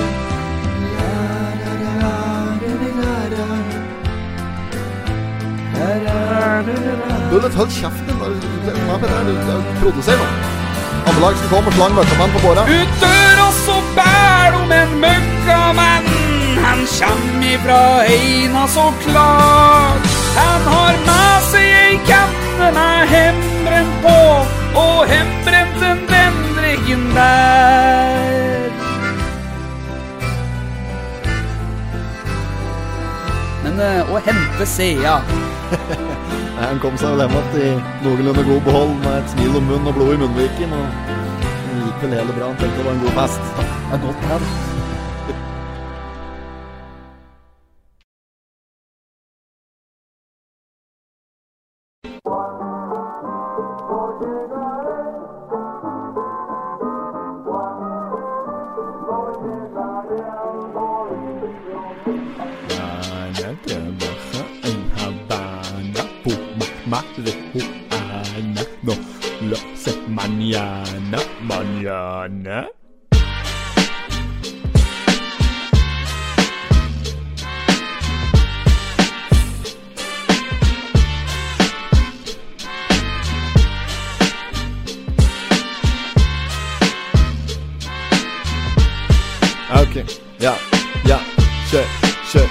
[7.30, 8.16] Bullet, hold kjeften.
[8.88, 9.10] Hva med
[11.50, 12.64] kom og slang møkkamann på båra.
[12.68, 16.08] Ut døra så bær de en møkkamann.
[16.64, 20.08] Han kjem ifra Eina så klart.
[20.38, 24.18] Han har med seg ei kanne med hembrent på,
[24.84, 28.72] og hembrenten den drikken der.
[33.66, 35.20] Men eh, å hente Sea
[36.62, 39.92] Han kom seg vel hjem igjen i noenlunde god behold med et smil om munnen
[39.92, 40.74] og blod i munnviken.
[40.80, 41.12] Og
[41.68, 42.50] det gikk vel hele bra.
[42.50, 43.54] Han tenkte det var en god fest.
[43.60, 44.67] Det er godt, det.
[89.88, 90.04] Ok,
[90.40, 90.54] ja,
[91.08, 91.20] ja,
[91.72, 91.86] kjør,
[92.32, 92.48] kjør.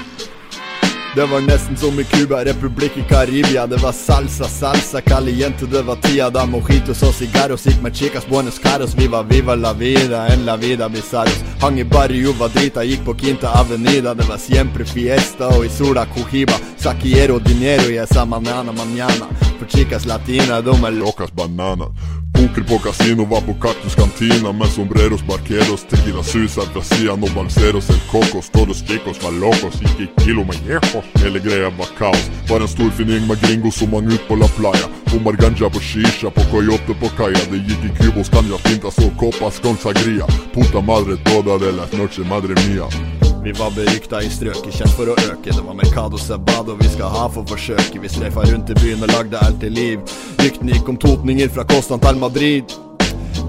[1.16, 3.66] Det var nesten som i Cuba, republikk i Karibia.
[3.66, 8.28] Det var salsa, salsa, caliente, det var tida da mojitos og cigarros gikk med chicas
[8.28, 8.94] buenos caros.
[8.96, 11.42] Vi var viva la vida, en la vida bizarros.
[11.60, 14.14] Hang i barrio, var drita, gikk på Quinta Avenida.
[14.14, 16.56] Det var siempre fiesta, og i sola cojiba.
[16.76, 19.45] Saquiero dinero y esa manana mañana.
[19.58, 21.88] For chicas latina, de er Locas bananas.
[22.34, 27.88] Poker på kasino, var på Kaktus kantina med sombreros, barqueros, tequila suiza, brasian og balseros,
[27.90, 31.06] el cocos, todos chicos var locos, gikk i kilo med jejos.
[31.22, 32.28] Hele greia var kaos.
[32.48, 33.38] Var en stor fin med
[34.40, 34.86] la playa.
[35.06, 37.44] Fumar ganja på shisha, på coyote på kaia.
[37.50, 40.26] Det gikk i cubos, cañas, pintas og copas con sagria.
[40.52, 43.15] Puta madre toda de las noche, madre mia.
[43.46, 45.52] Vi var berykta i strøket, kjent for å øke.
[45.54, 48.00] Det var Mercado Sabado vi skal ha for forsøket.
[48.02, 50.16] Vi streifa rundt i byen og lagde alt til liv.
[50.40, 52.74] Ryktene gikk om totninger fra Kostan til Madrid.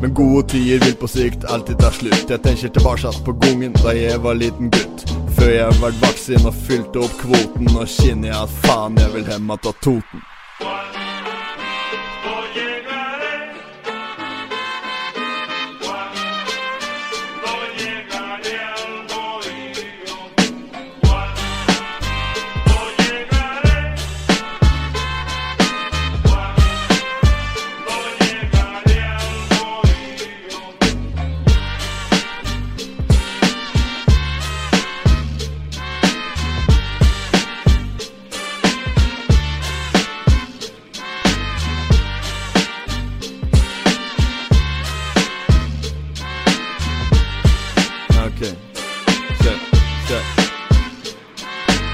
[0.04, 2.30] Men gode tider vil på sikt alltid ta slutt.
[2.30, 5.08] Jeg tenker tilbake på gangen da jeg var liten gutt.
[5.39, 7.74] Før jeg ble voksen og fylte opp kvoten.
[7.74, 10.22] Nå kjenner jeg at faen jeg vil hjem att av Toten.
[48.30, 48.55] Borte.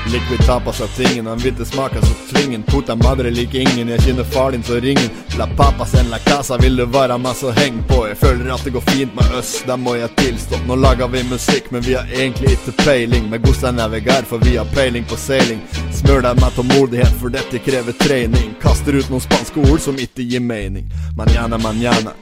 [0.05, 2.63] Liquid tapas av tingen, han hvite smaker så tvingen.
[2.63, 5.09] Puta madre lik ingen, jeg kjenner far din så ringen.
[5.37, 8.07] La papas en la casa, vil du være med så heng på.
[8.07, 10.59] Jeg føler at det går fint med oss, da må jeg tilstå.
[10.67, 13.29] Nå lager vi musikk, men vi har egentlig ikke peiling.
[13.29, 15.63] Med godstein vi gær, for vi har peiling på seiling.
[15.93, 18.53] Smør deg med tålmodighet, for dette krever trening.
[18.61, 20.85] Kaster ut noen spanske ord som ikke gir mening.
[21.17, 22.13] Manjana, manjana.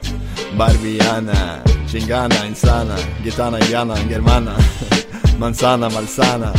[0.57, 4.55] Barbiana, chingana, insana, gitana, llana, germana,
[5.39, 6.53] manzana, malsana,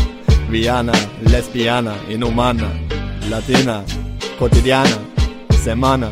[0.51, 2.69] viana, lesbiana, inhumana,
[3.31, 3.83] latina,
[4.39, 4.99] cotidiana,
[5.65, 6.11] semana,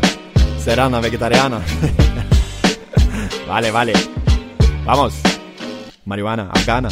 [0.59, 1.61] serana, vegetariana.
[3.49, 3.93] vale, vale.
[4.87, 5.13] Vamos.
[6.07, 6.89] Marihuana, afgana.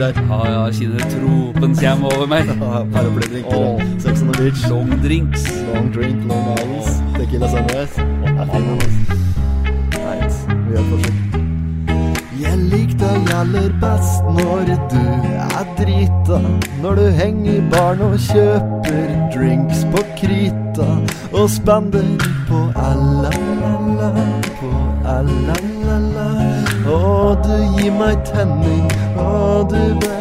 [0.00, 0.14] Jeg.
[0.28, 2.50] Ja, ja, kjenner tropen kommer over meg.
[2.94, 3.56] Paraplydrinker.
[3.56, 3.80] Åh.
[3.98, 4.66] Sex on the beach.
[4.70, 5.46] Long drinks.
[5.72, 7.00] Long drink, long islands.
[7.16, 7.94] Tequila sunrise.
[10.66, 11.36] Vi gjør.
[12.36, 14.98] Jeg liker deg aller best når du
[15.32, 16.40] er drita.
[16.82, 20.88] Når du henger i baren og kjøper drinks på krita.
[21.32, 22.04] Og spender
[22.48, 24.12] på la-la-la-la,
[24.60, 24.72] på
[25.06, 26.35] la-la-la-la.
[26.86, 28.86] Og du gir meg tenning,
[29.18, 30.16] og du veit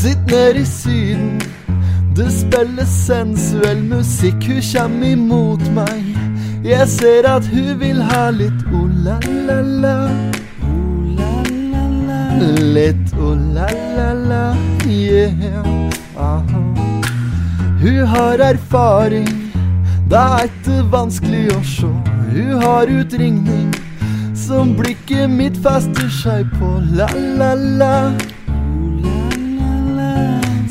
[0.00, 1.40] Sitt ned i syden.
[2.16, 6.06] Du spiller sensuell musikk, hun kjem imot meg.
[6.64, 9.96] Jeg ser at hun vil ha litt o-la-la-la.
[12.74, 14.42] Litt o-la-la-la,
[14.88, 15.44] yeah.
[16.16, 16.64] Aha.
[17.80, 19.28] Hun har erfaring,
[20.10, 21.92] det er ikke vanskelig å sjå.
[22.32, 23.70] Hun har utringning
[24.50, 28.10] som blikket mitt fester seg på la-la-la.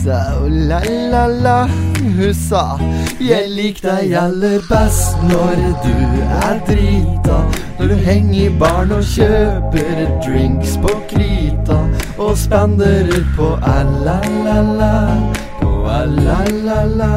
[0.01, 1.55] Sa o-la-la-la,
[2.17, 2.63] hun sa
[3.23, 5.95] Jeg liker deg aller best når du
[6.41, 7.39] er drita.
[7.79, 11.79] Når du henger i baren og kjøper drinks på krita.
[12.17, 14.95] Og spanderer på a-la-la-la,
[15.61, 15.71] på
[16.01, 17.13] a-la-la-la.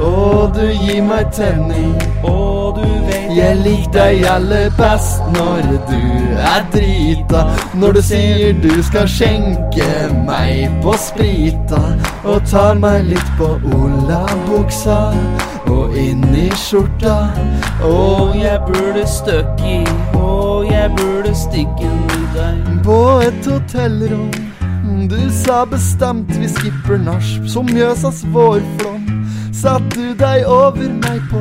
[0.00, 6.00] Og du gir meg tenning, og du vet Jeg liker deg aller best når du
[6.38, 7.44] er drita.
[7.74, 9.88] Når du sier du skal skjenke
[10.26, 11.82] meg på sprita.
[12.24, 14.98] Og tar meg litt på olabuksa
[15.68, 17.18] og inni skjorta.
[17.86, 19.80] Og jeg burde støkke i,
[20.18, 22.70] og jeg burde stikke i deg.
[22.86, 24.30] På et hotellrom.
[25.08, 28.97] Du sa bestemt vi skipper nach som Mjøsas vårflom.
[29.58, 31.40] Satt du deg over meg på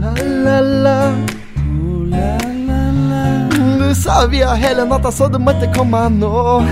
[0.00, 0.94] la-la-la.
[3.52, 6.64] Du sa vi har hele natta, så du måtte komme nå.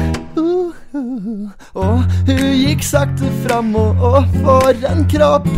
[0.95, 5.51] Og hun gikk sakte fram, og, og for en kropp.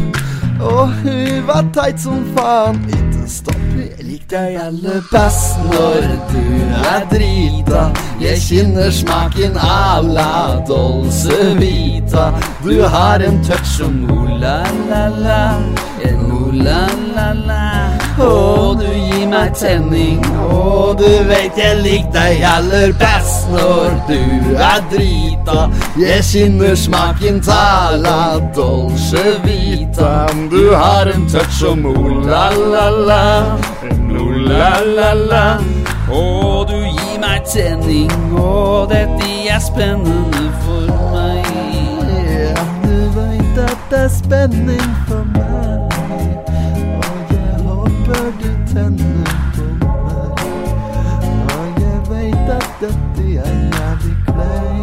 [0.58, 2.82] Og hun var teit som faen.
[2.90, 3.69] Ikke stopp,
[4.04, 6.42] liker deg aller best når du
[6.90, 7.82] er drita.
[8.20, 12.30] Jeg kjenner smaken à la dolce vita.
[12.64, 15.42] Du har en touch som o-la-la-la,
[16.08, 17.64] en o-la-la-la.
[18.20, 20.20] Og du meg tenning,
[20.50, 25.66] og du vet jeg liker deg aller best når du er drita.
[26.00, 30.26] Jeg kjenner smaken tala la dolce vita.
[30.50, 33.22] Du har en touch som o-la-la-la,
[34.24, 35.44] o-la-la-la.
[36.10, 41.46] Og du gir meg tenning, og dette er spennende for meg.
[42.34, 45.49] Ja, du vet at det er spenning for meg.
[48.70, 50.40] Håper du tenner på meg.
[51.56, 54.79] Og jeg vet at dette er jævlig kleint.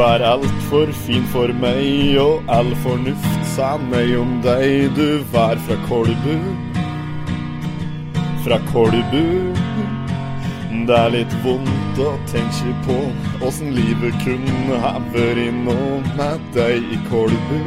[0.00, 4.86] Var altfor fin for meg, og all fornuft sa meg om deg.
[4.96, 6.36] Du var fra Kolbu,
[8.46, 9.26] fra Kolbu.
[10.88, 12.96] Det er litt vondt å tenke på
[13.44, 15.76] åssen livet kunne ha vært nå
[16.16, 17.60] med deg i Kolbu.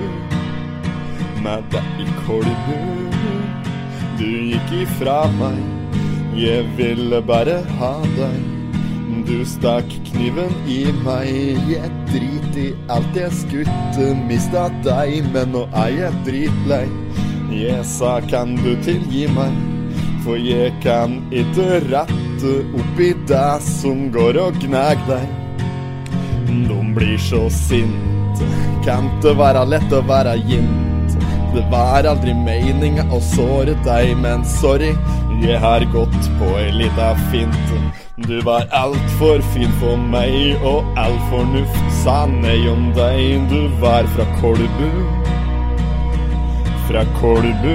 [1.46, 2.82] Med deg i Kolbu.
[4.18, 5.62] Du gikk ifra meg,
[6.34, 8.53] jeg ville bare ha deg.
[9.04, 11.28] Du stakk kniven i meg,
[11.68, 16.86] jeg drit i alt jeg skutte, mista deg, men nå er jeg dritlei.
[17.52, 19.58] Jeg sa kan du tilgi meg,
[20.24, 25.28] for jeg kan ikke rette opp i deg som går og gnag deg.
[26.48, 28.48] De blir så sinte,
[28.88, 31.20] kan det være lett å være jint.
[31.54, 34.94] Det var aldri meninga å såre deg, men sorry,
[35.44, 37.84] jeg har gått på ei lita finte.
[38.18, 43.48] Du var altfor fin for meg, og all fornuft sa nei om deg.
[43.50, 44.92] Du var fra Kolbu,
[46.86, 47.74] fra Kolbu.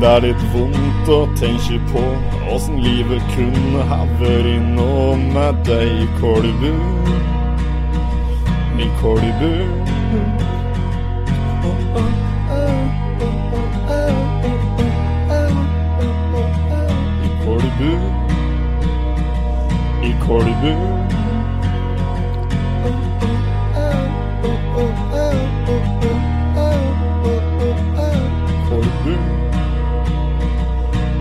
[0.00, 2.04] Det er litt vondt å tenke på
[2.54, 6.70] åssen livet kunne ha vært nå med deg Kolbu.
[8.78, 9.52] I Kolbu.
[17.26, 18.19] I Kolbu.
[20.02, 20.72] I Kolbu.
[28.68, 29.14] Kolbu.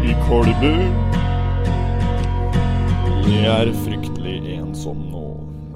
[0.03, 0.73] I Kolbu.
[3.27, 5.27] Jeg er fryktelig ensom nå.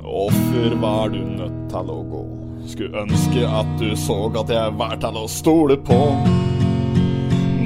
[0.04, 2.26] Offer var du nødt til å gå?
[2.72, 6.04] Skulle ønske at du så at jeg var til å stole på.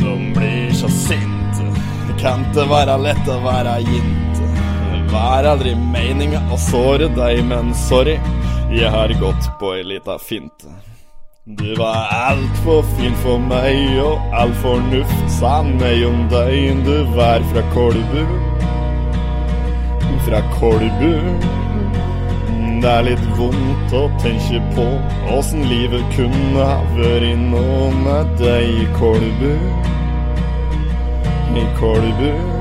[0.02, 1.70] De blir så sinte.
[2.18, 4.27] Kan det være lett å være jinte?
[5.18, 8.20] Var aldri meninga å såre deg, men sorry,
[8.70, 10.70] jeg har gått på ei lita finte.
[11.58, 16.84] Du var altfor fin for meg, og all fornuft sa nei om deg.
[16.86, 18.20] Du var fra Kolbu,
[20.28, 21.14] fra Kolbu.
[22.84, 24.86] Det er litt vondt å tenke på
[25.34, 29.50] åssen livet kunne ha vært nå med deg i Kolbu.
[31.58, 32.57] I Kolbu.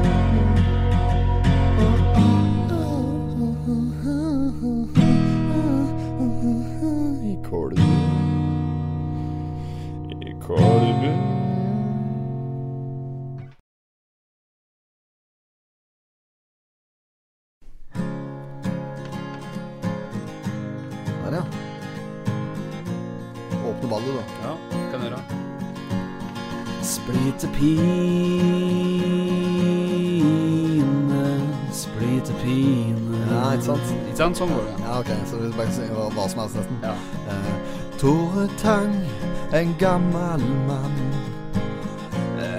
[39.96, 40.96] Gammel mann.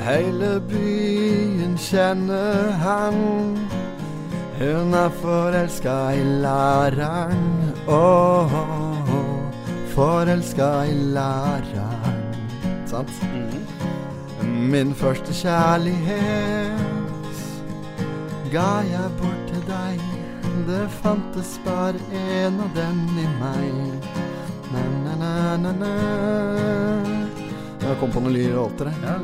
[0.08, 3.16] Hele byen kjenner han.
[4.60, 7.74] Hun er forelska i læreren.
[7.88, 8.52] Åh,
[9.94, 12.24] forelska i læreren.
[12.86, 13.12] Sant?
[14.42, 16.82] Min første kjærlighet
[18.52, 20.02] ga jeg bort til deg.
[20.68, 24.18] Det fantes bare en av den i meg.
[24.74, 26.97] Na, na, na, na, na.
[27.88, 28.96] Jeg kom på noen låter, jeg.
[29.08, 29.18] Ja.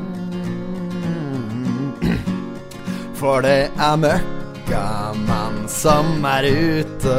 [3.18, 7.16] For det er møkkamann som er ute.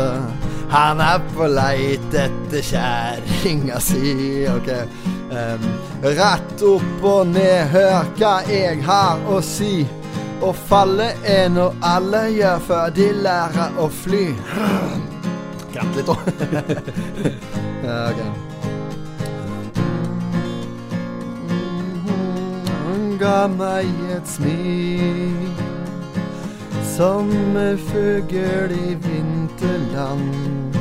[0.70, 4.46] Han er på leit etter kjerringa si.
[4.52, 4.72] Ok.
[5.36, 5.68] Um,
[6.06, 9.86] rett opp og ned, hør hva jeg har å si.
[10.46, 14.26] Å falle er noe alle gjør før de lærer å fly.
[15.74, 16.28] Kratt litt òg.
[17.86, 18.45] ja, ok.
[23.20, 25.50] Ga meg et smil.
[26.96, 30.78] Sommerfugl i vinterland.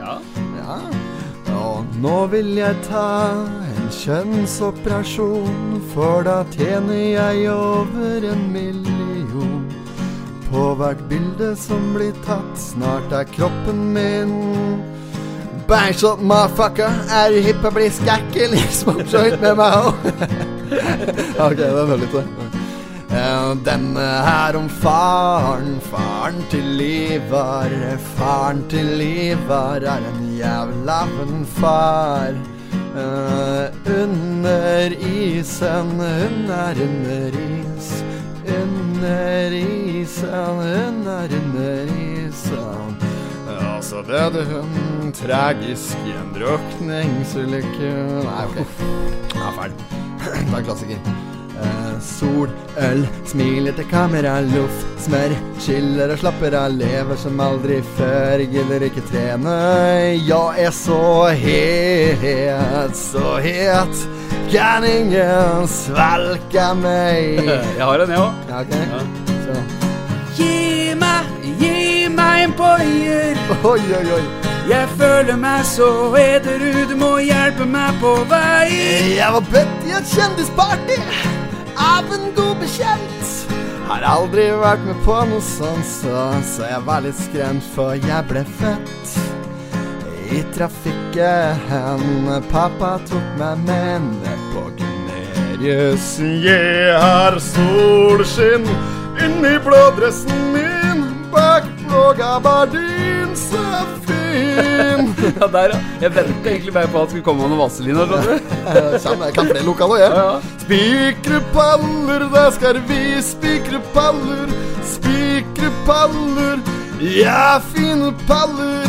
[0.00, 0.16] Ja.
[0.58, 0.76] Ja,
[1.56, 3.32] og nå vil jeg ta
[3.64, 9.64] en kjønnsoperasjon For da tjener jeg over en million.
[10.50, 14.32] På hvert bilde som blir tatt Snart er kroppen min.
[15.70, 20.56] Bangshot motherfucker Er du hypp på å bli skrekkelig Smokejoint med meg også
[21.46, 22.58] Ok, den er litt til.
[23.10, 27.72] Eh, Denne her om faren, faren til Ivar.
[28.16, 32.36] Faren til Ivar er en jævla en far.
[32.90, 33.66] Eh,
[34.02, 37.90] under isen, hun er under is.
[38.60, 42.98] Under isen, hun er under isen.
[43.60, 47.94] Og så døde hun tragisk i en drukningsulykke
[48.26, 48.84] Nei, ok.
[49.34, 49.99] Ja, feil.
[50.20, 51.12] Det er klassiker.
[51.60, 52.48] Eh, sol,
[52.78, 58.86] øl, smiler til kamera, loff, smør, chiller og slapper av, lever som aldri før, gidder
[58.88, 59.56] ikke trene.
[60.16, 64.04] Jeg er så het, så het,
[64.52, 67.44] kan ingen svelge meg.
[67.78, 68.44] Jeg har en, jeg òg.
[68.48, 68.84] Ja, okay.
[68.90, 69.62] ja.
[70.40, 73.48] Gi meg, gi meg en poier.
[73.60, 74.39] Oi, oi, oi.
[74.70, 78.68] Jeg føler meg så edru, du må hjelpe meg på vei.
[79.16, 80.98] Jeg var bedt i et kjendisparty
[81.74, 83.32] av en god bekjent.
[83.88, 88.22] Har aldri vært med på noe sånt, så, så jeg var litt skremt, for jeg
[88.30, 89.16] ble født
[90.38, 92.30] i trafikken.
[92.54, 96.12] Pappa tok meg med ned på Gunerius.
[96.46, 98.70] Jeg har solskinn
[99.18, 101.02] inni blådressen min,
[101.34, 103.66] bak blå gabardin, så
[104.30, 105.10] fin.
[105.40, 105.78] Ja, der, ja.
[106.02, 107.96] Jeg venta egentlig bare på at det skulle komme noe vaselin.
[107.96, 109.24] Kjem.
[109.26, 110.10] Jeg kan- flere lokale, jeg.
[110.10, 110.40] Ja, ja.
[110.64, 114.52] Spikre paller, da skal vi spikre paller.
[114.84, 116.60] Spikre paller,
[117.00, 118.88] ja, fine paller.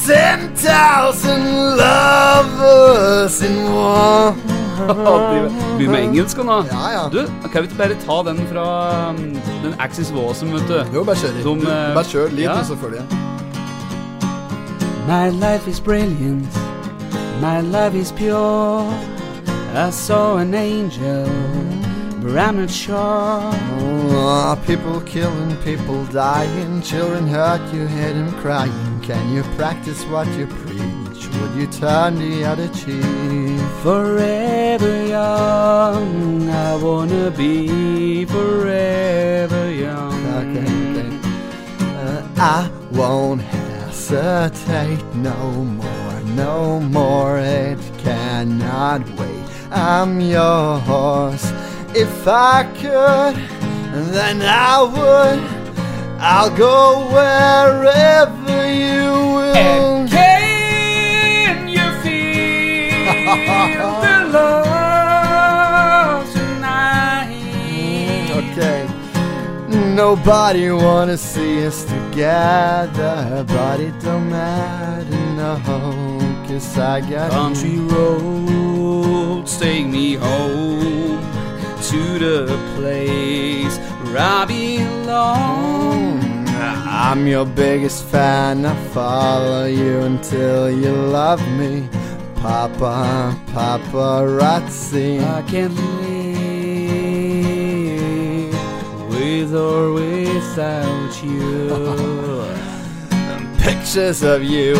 [0.00, 1.44] Ten thousand
[1.76, 4.34] lovers in one.
[5.78, 6.62] Begynn med engelsk nå.
[6.70, 7.02] Ja, ja.
[7.12, 8.66] Du, kan vi ikke bare ta den fra
[9.10, 9.20] um,
[9.62, 10.78] den Axis Wasm, vet du?
[10.94, 11.68] Jo, bare kjør litt.
[11.68, 12.56] Eh, bare kjør litt, ja.
[12.96, 13.29] jeg.
[15.10, 16.54] My life is brilliant,
[17.40, 18.82] my love is pure.
[19.74, 21.26] I saw an angel,
[22.22, 23.50] but I'm not sure.
[23.80, 29.00] Oh, people killing, people dying, children hurt, you hear them crying.
[29.00, 31.26] Can you practice what you preach?
[31.40, 33.02] Would you turn the other cheek?
[33.82, 40.20] Forever young, I wanna be forever young.
[40.40, 41.10] Okay, okay.
[41.98, 43.42] Uh, I won't
[44.10, 47.38] hesitate no more, no more.
[47.38, 49.44] It cannot wait.
[49.70, 51.44] I'm yours.
[51.94, 53.36] If I could,
[54.12, 55.40] then I would.
[56.20, 60.29] I'll go wherever you will.
[70.06, 75.60] Nobody wanna see us together, but it don't matter, no,
[76.48, 81.20] cause I got Country roads take me home
[81.90, 86.18] to the place where I belong.
[86.22, 86.48] Mm,
[86.86, 88.64] I'm your biggest fan.
[88.64, 91.86] I follow you until you love me.
[92.36, 95.22] Papa, paparazzi.
[95.22, 96.29] I can't live
[99.50, 101.68] with or without you.
[103.62, 104.74] Pictures of you,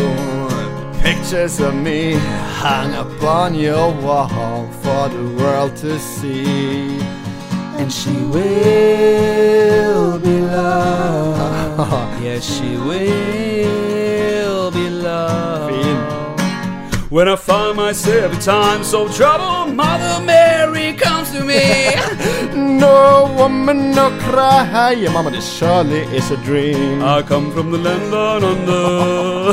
[1.02, 6.98] pictures of me hung up on your wall for the world to see.
[7.78, 12.22] and she will be loved.
[12.22, 15.70] yes, she will be loved.
[17.10, 21.94] When I find myself in times of trouble, Mother Mary comes to me.
[22.80, 24.92] No woman, no cry.
[24.92, 27.02] Yeah, mama, this surely is a dream.
[27.02, 29.52] I come from the land down under.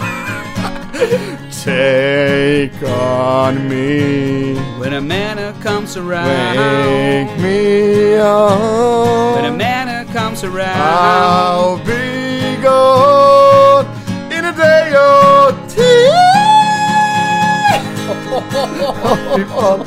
[1.52, 4.56] Take on me.
[4.80, 9.36] when a man comes around, Wake me up.
[9.36, 13.86] when a man comes around, I'll be gone
[14.32, 16.14] in a day or two.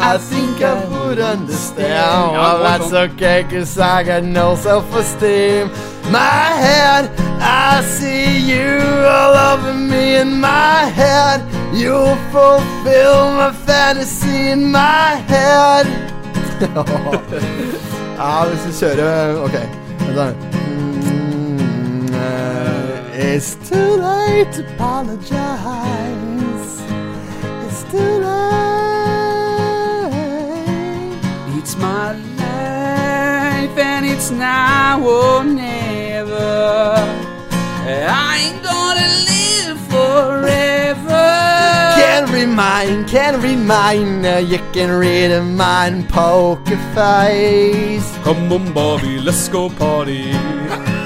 [0.00, 2.32] I think I would understand.
[2.32, 5.70] Well, that's okay, cause I got no self esteem.
[6.10, 11.40] My head, I see you all over me in my head.
[11.72, 15.86] You'll fulfill my fantasy in my head.
[16.60, 16.84] ja,
[18.18, 19.56] ah, hvis vi kjører Ok.
[20.00, 20.63] vent da.
[23.36, 25.26] It's too late to apologize.
[27.66, 28.78] It's too late.
[31.58, 36.94] it's my life and it's now or never.
[38.22, 41.26] I ain't gonna live forever.
[42.00, 44.24] Can't read mine, can't read mine.
[44.24, 48.08] uh, You can read a mine poker face.
[48.22, 50.30] Come on, Bobby, let's go party.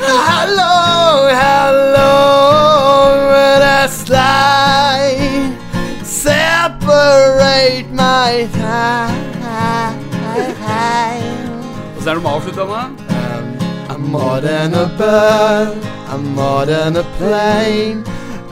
[0.00, 5.56] how long, how long will I slide?
[6.04, 9.30] Separate my time.
[11.96, 13.10] Is that a mouthful, avslutta?
[13.90, 15.78] I'm more than a bird,
[16.08, 18.04] I'm more than a plane,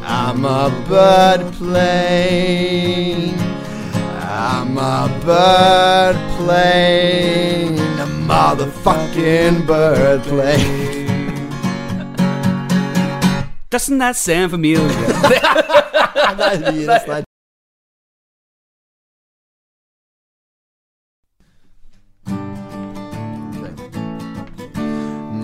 [0.03, 3.39] I'm a bird plane,
[4.20, 7.97] I'm a bird plane.
[8.29, 11.07] Motherfucking bird plane.
[13.70, 14.85] Doesn't that sound familiar?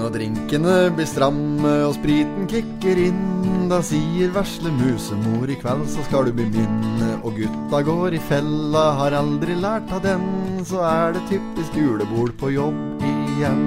[0.05, 6.05] Når drinkene blir stramme og spriten kicker inn, da sier vesle musemor i kveld så
[6.05, 7.01] skal du bli min.
[7.25, 10.29] Og gutta går i fella, har aldri lært av den,
[10.65, 13.65] så er det typisk julebord på jobb igjen.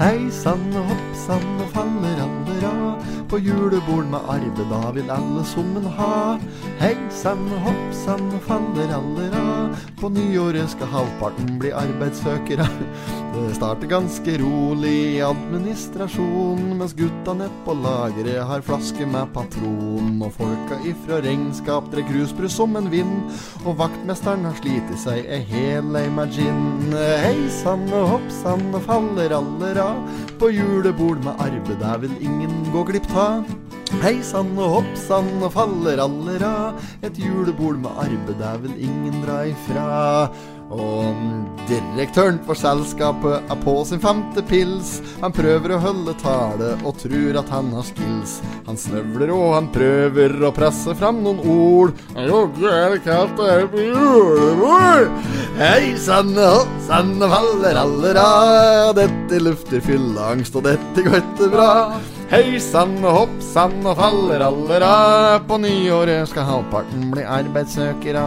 [0.00, 3.15] Hei sann og hopp sann og faller aller av.
[3.28, 6.38] På julebord med Arve, da vil alle summen ha.
[6.78, 9.80] Hei sann hopp sann og faller aller av.
[9.98, 12.68] På nyåret skal halvparten bli arbeidssøkere.
[13.36, 20.22] Det starter ganske rolig i administrasjon, mens gutta nett på lageret har flaske med patron.
[20.22, 23.34] Og folka ifra regnskap drikk rusbrus som en vind.
[23.64, 26.94] Og vaktmesteren har slitt seg ei hel lei med gin.
[27.24, 29.98] Hei sann og hopp sann og faller aller av.
[30.38, 33.15] På julebord med arbeid, der vil ingen gå glipp av.
[33.16, 36.82] Hei sann og hopp sann og faller aller av.
[37.06, 39.86] Et julebord med arbeid, der vel ingen dra ifra.
[40.66, 41.22] Og
[41.70, 44.98] direktøren for selskapet er på sin femte pils.
[45.22, 48.34] Han prøver å holde tale og tror at han har skills.
[48.66, 51.94] Han snøvler og han prøver å presse fram noen ord.
[52.20, 55.32] Jogge er det det er på julebord.
[55.56, 58.92] Hei sann og og faller aller av.
[59.00, 61.72] Dette lufter fylleangst, og dette går ikke bra.
[62.26, 65.44] Hei sann og hopp sann og faller aller av.
[65.46, 68.24] På nyåret skal halvparten bli arbeidssøkere.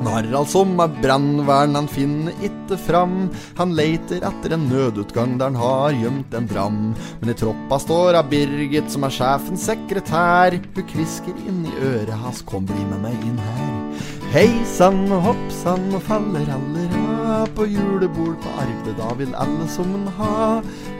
[0.00, 3.28] Harald som er brannvern, han finner itte fram.
[3.60, 6.82] Han leiter etter en nødutgang der han har gjemt en dram.
[7.20, 10.58] Men i troppa står av Birgit, som er sjefens sekretær.
[10.74, 14.06] Hun kvisker inn i øret hans, kom bli med meg inn her.
[14.34, 17.46] Hei sann og hopp sann og faller aller av.
[17.54, 20.40] På julebord på arbeid, da vil alle som en ha.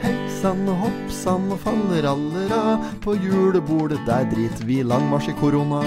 [0.01, 2.85] Hei sann og hoppsan og faller aller av.
[3.03, 5.81] På julebordet, der driter vi langmarsj i korona.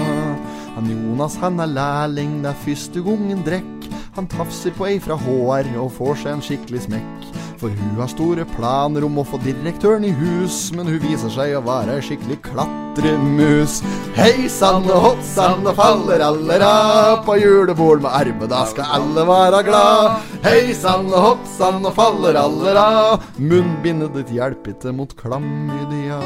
[0.77, 3.89] Han Jonas han er lærling, det er første gangen drekk.
[4.15, 7.27] Han tafser på ei fra HR og får seg en skikkelig smekk.
[7.59, 11.53] For hun har store planer om å få direktøren i hus, men hun viser seg
[11.55, 13.77] å være skikkelig klatremus.
[14.17, 17.21] Hei sann og hopp sann og faller aller av.
[17.27, 20.25] På julebord med arbeid, da skal alle være glad.
[20.43, 23.23] Hei sann og hopp sann og faller aller av.
[23.39, 26.19] Munnbindet ditt hjelper ikke mot klamydia.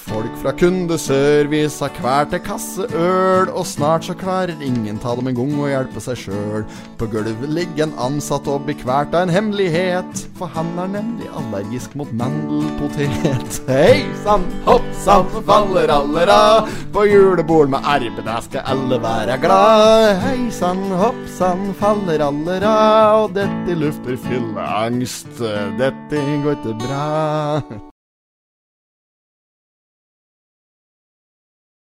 [0.00, 5.28] Folk fra kundeservice har hver til kasse øl, og snart så klarer ingen ta dem
[5.28, 6.64] en gang å hjelpe seg sjøl.
[6.96, 11.28] På gulvet ligger en ansatt og blir kvalt av en hemmelighet, for han er nemlig
[11.36, 13.60] allergisk mot mandelpotet.
[13.68, 16.40] Hei sann, hopp sann, faller alle ra,
[16.94, 20.24] På julebord med arbeid, der skal alle være glad.
[20.24, 22.80] Hei sann, hopp sann, faller alle ra,
[23.20, 25.44] Og dette lufter fylleangst,
[25.78, 27.89] dette går ikke bra.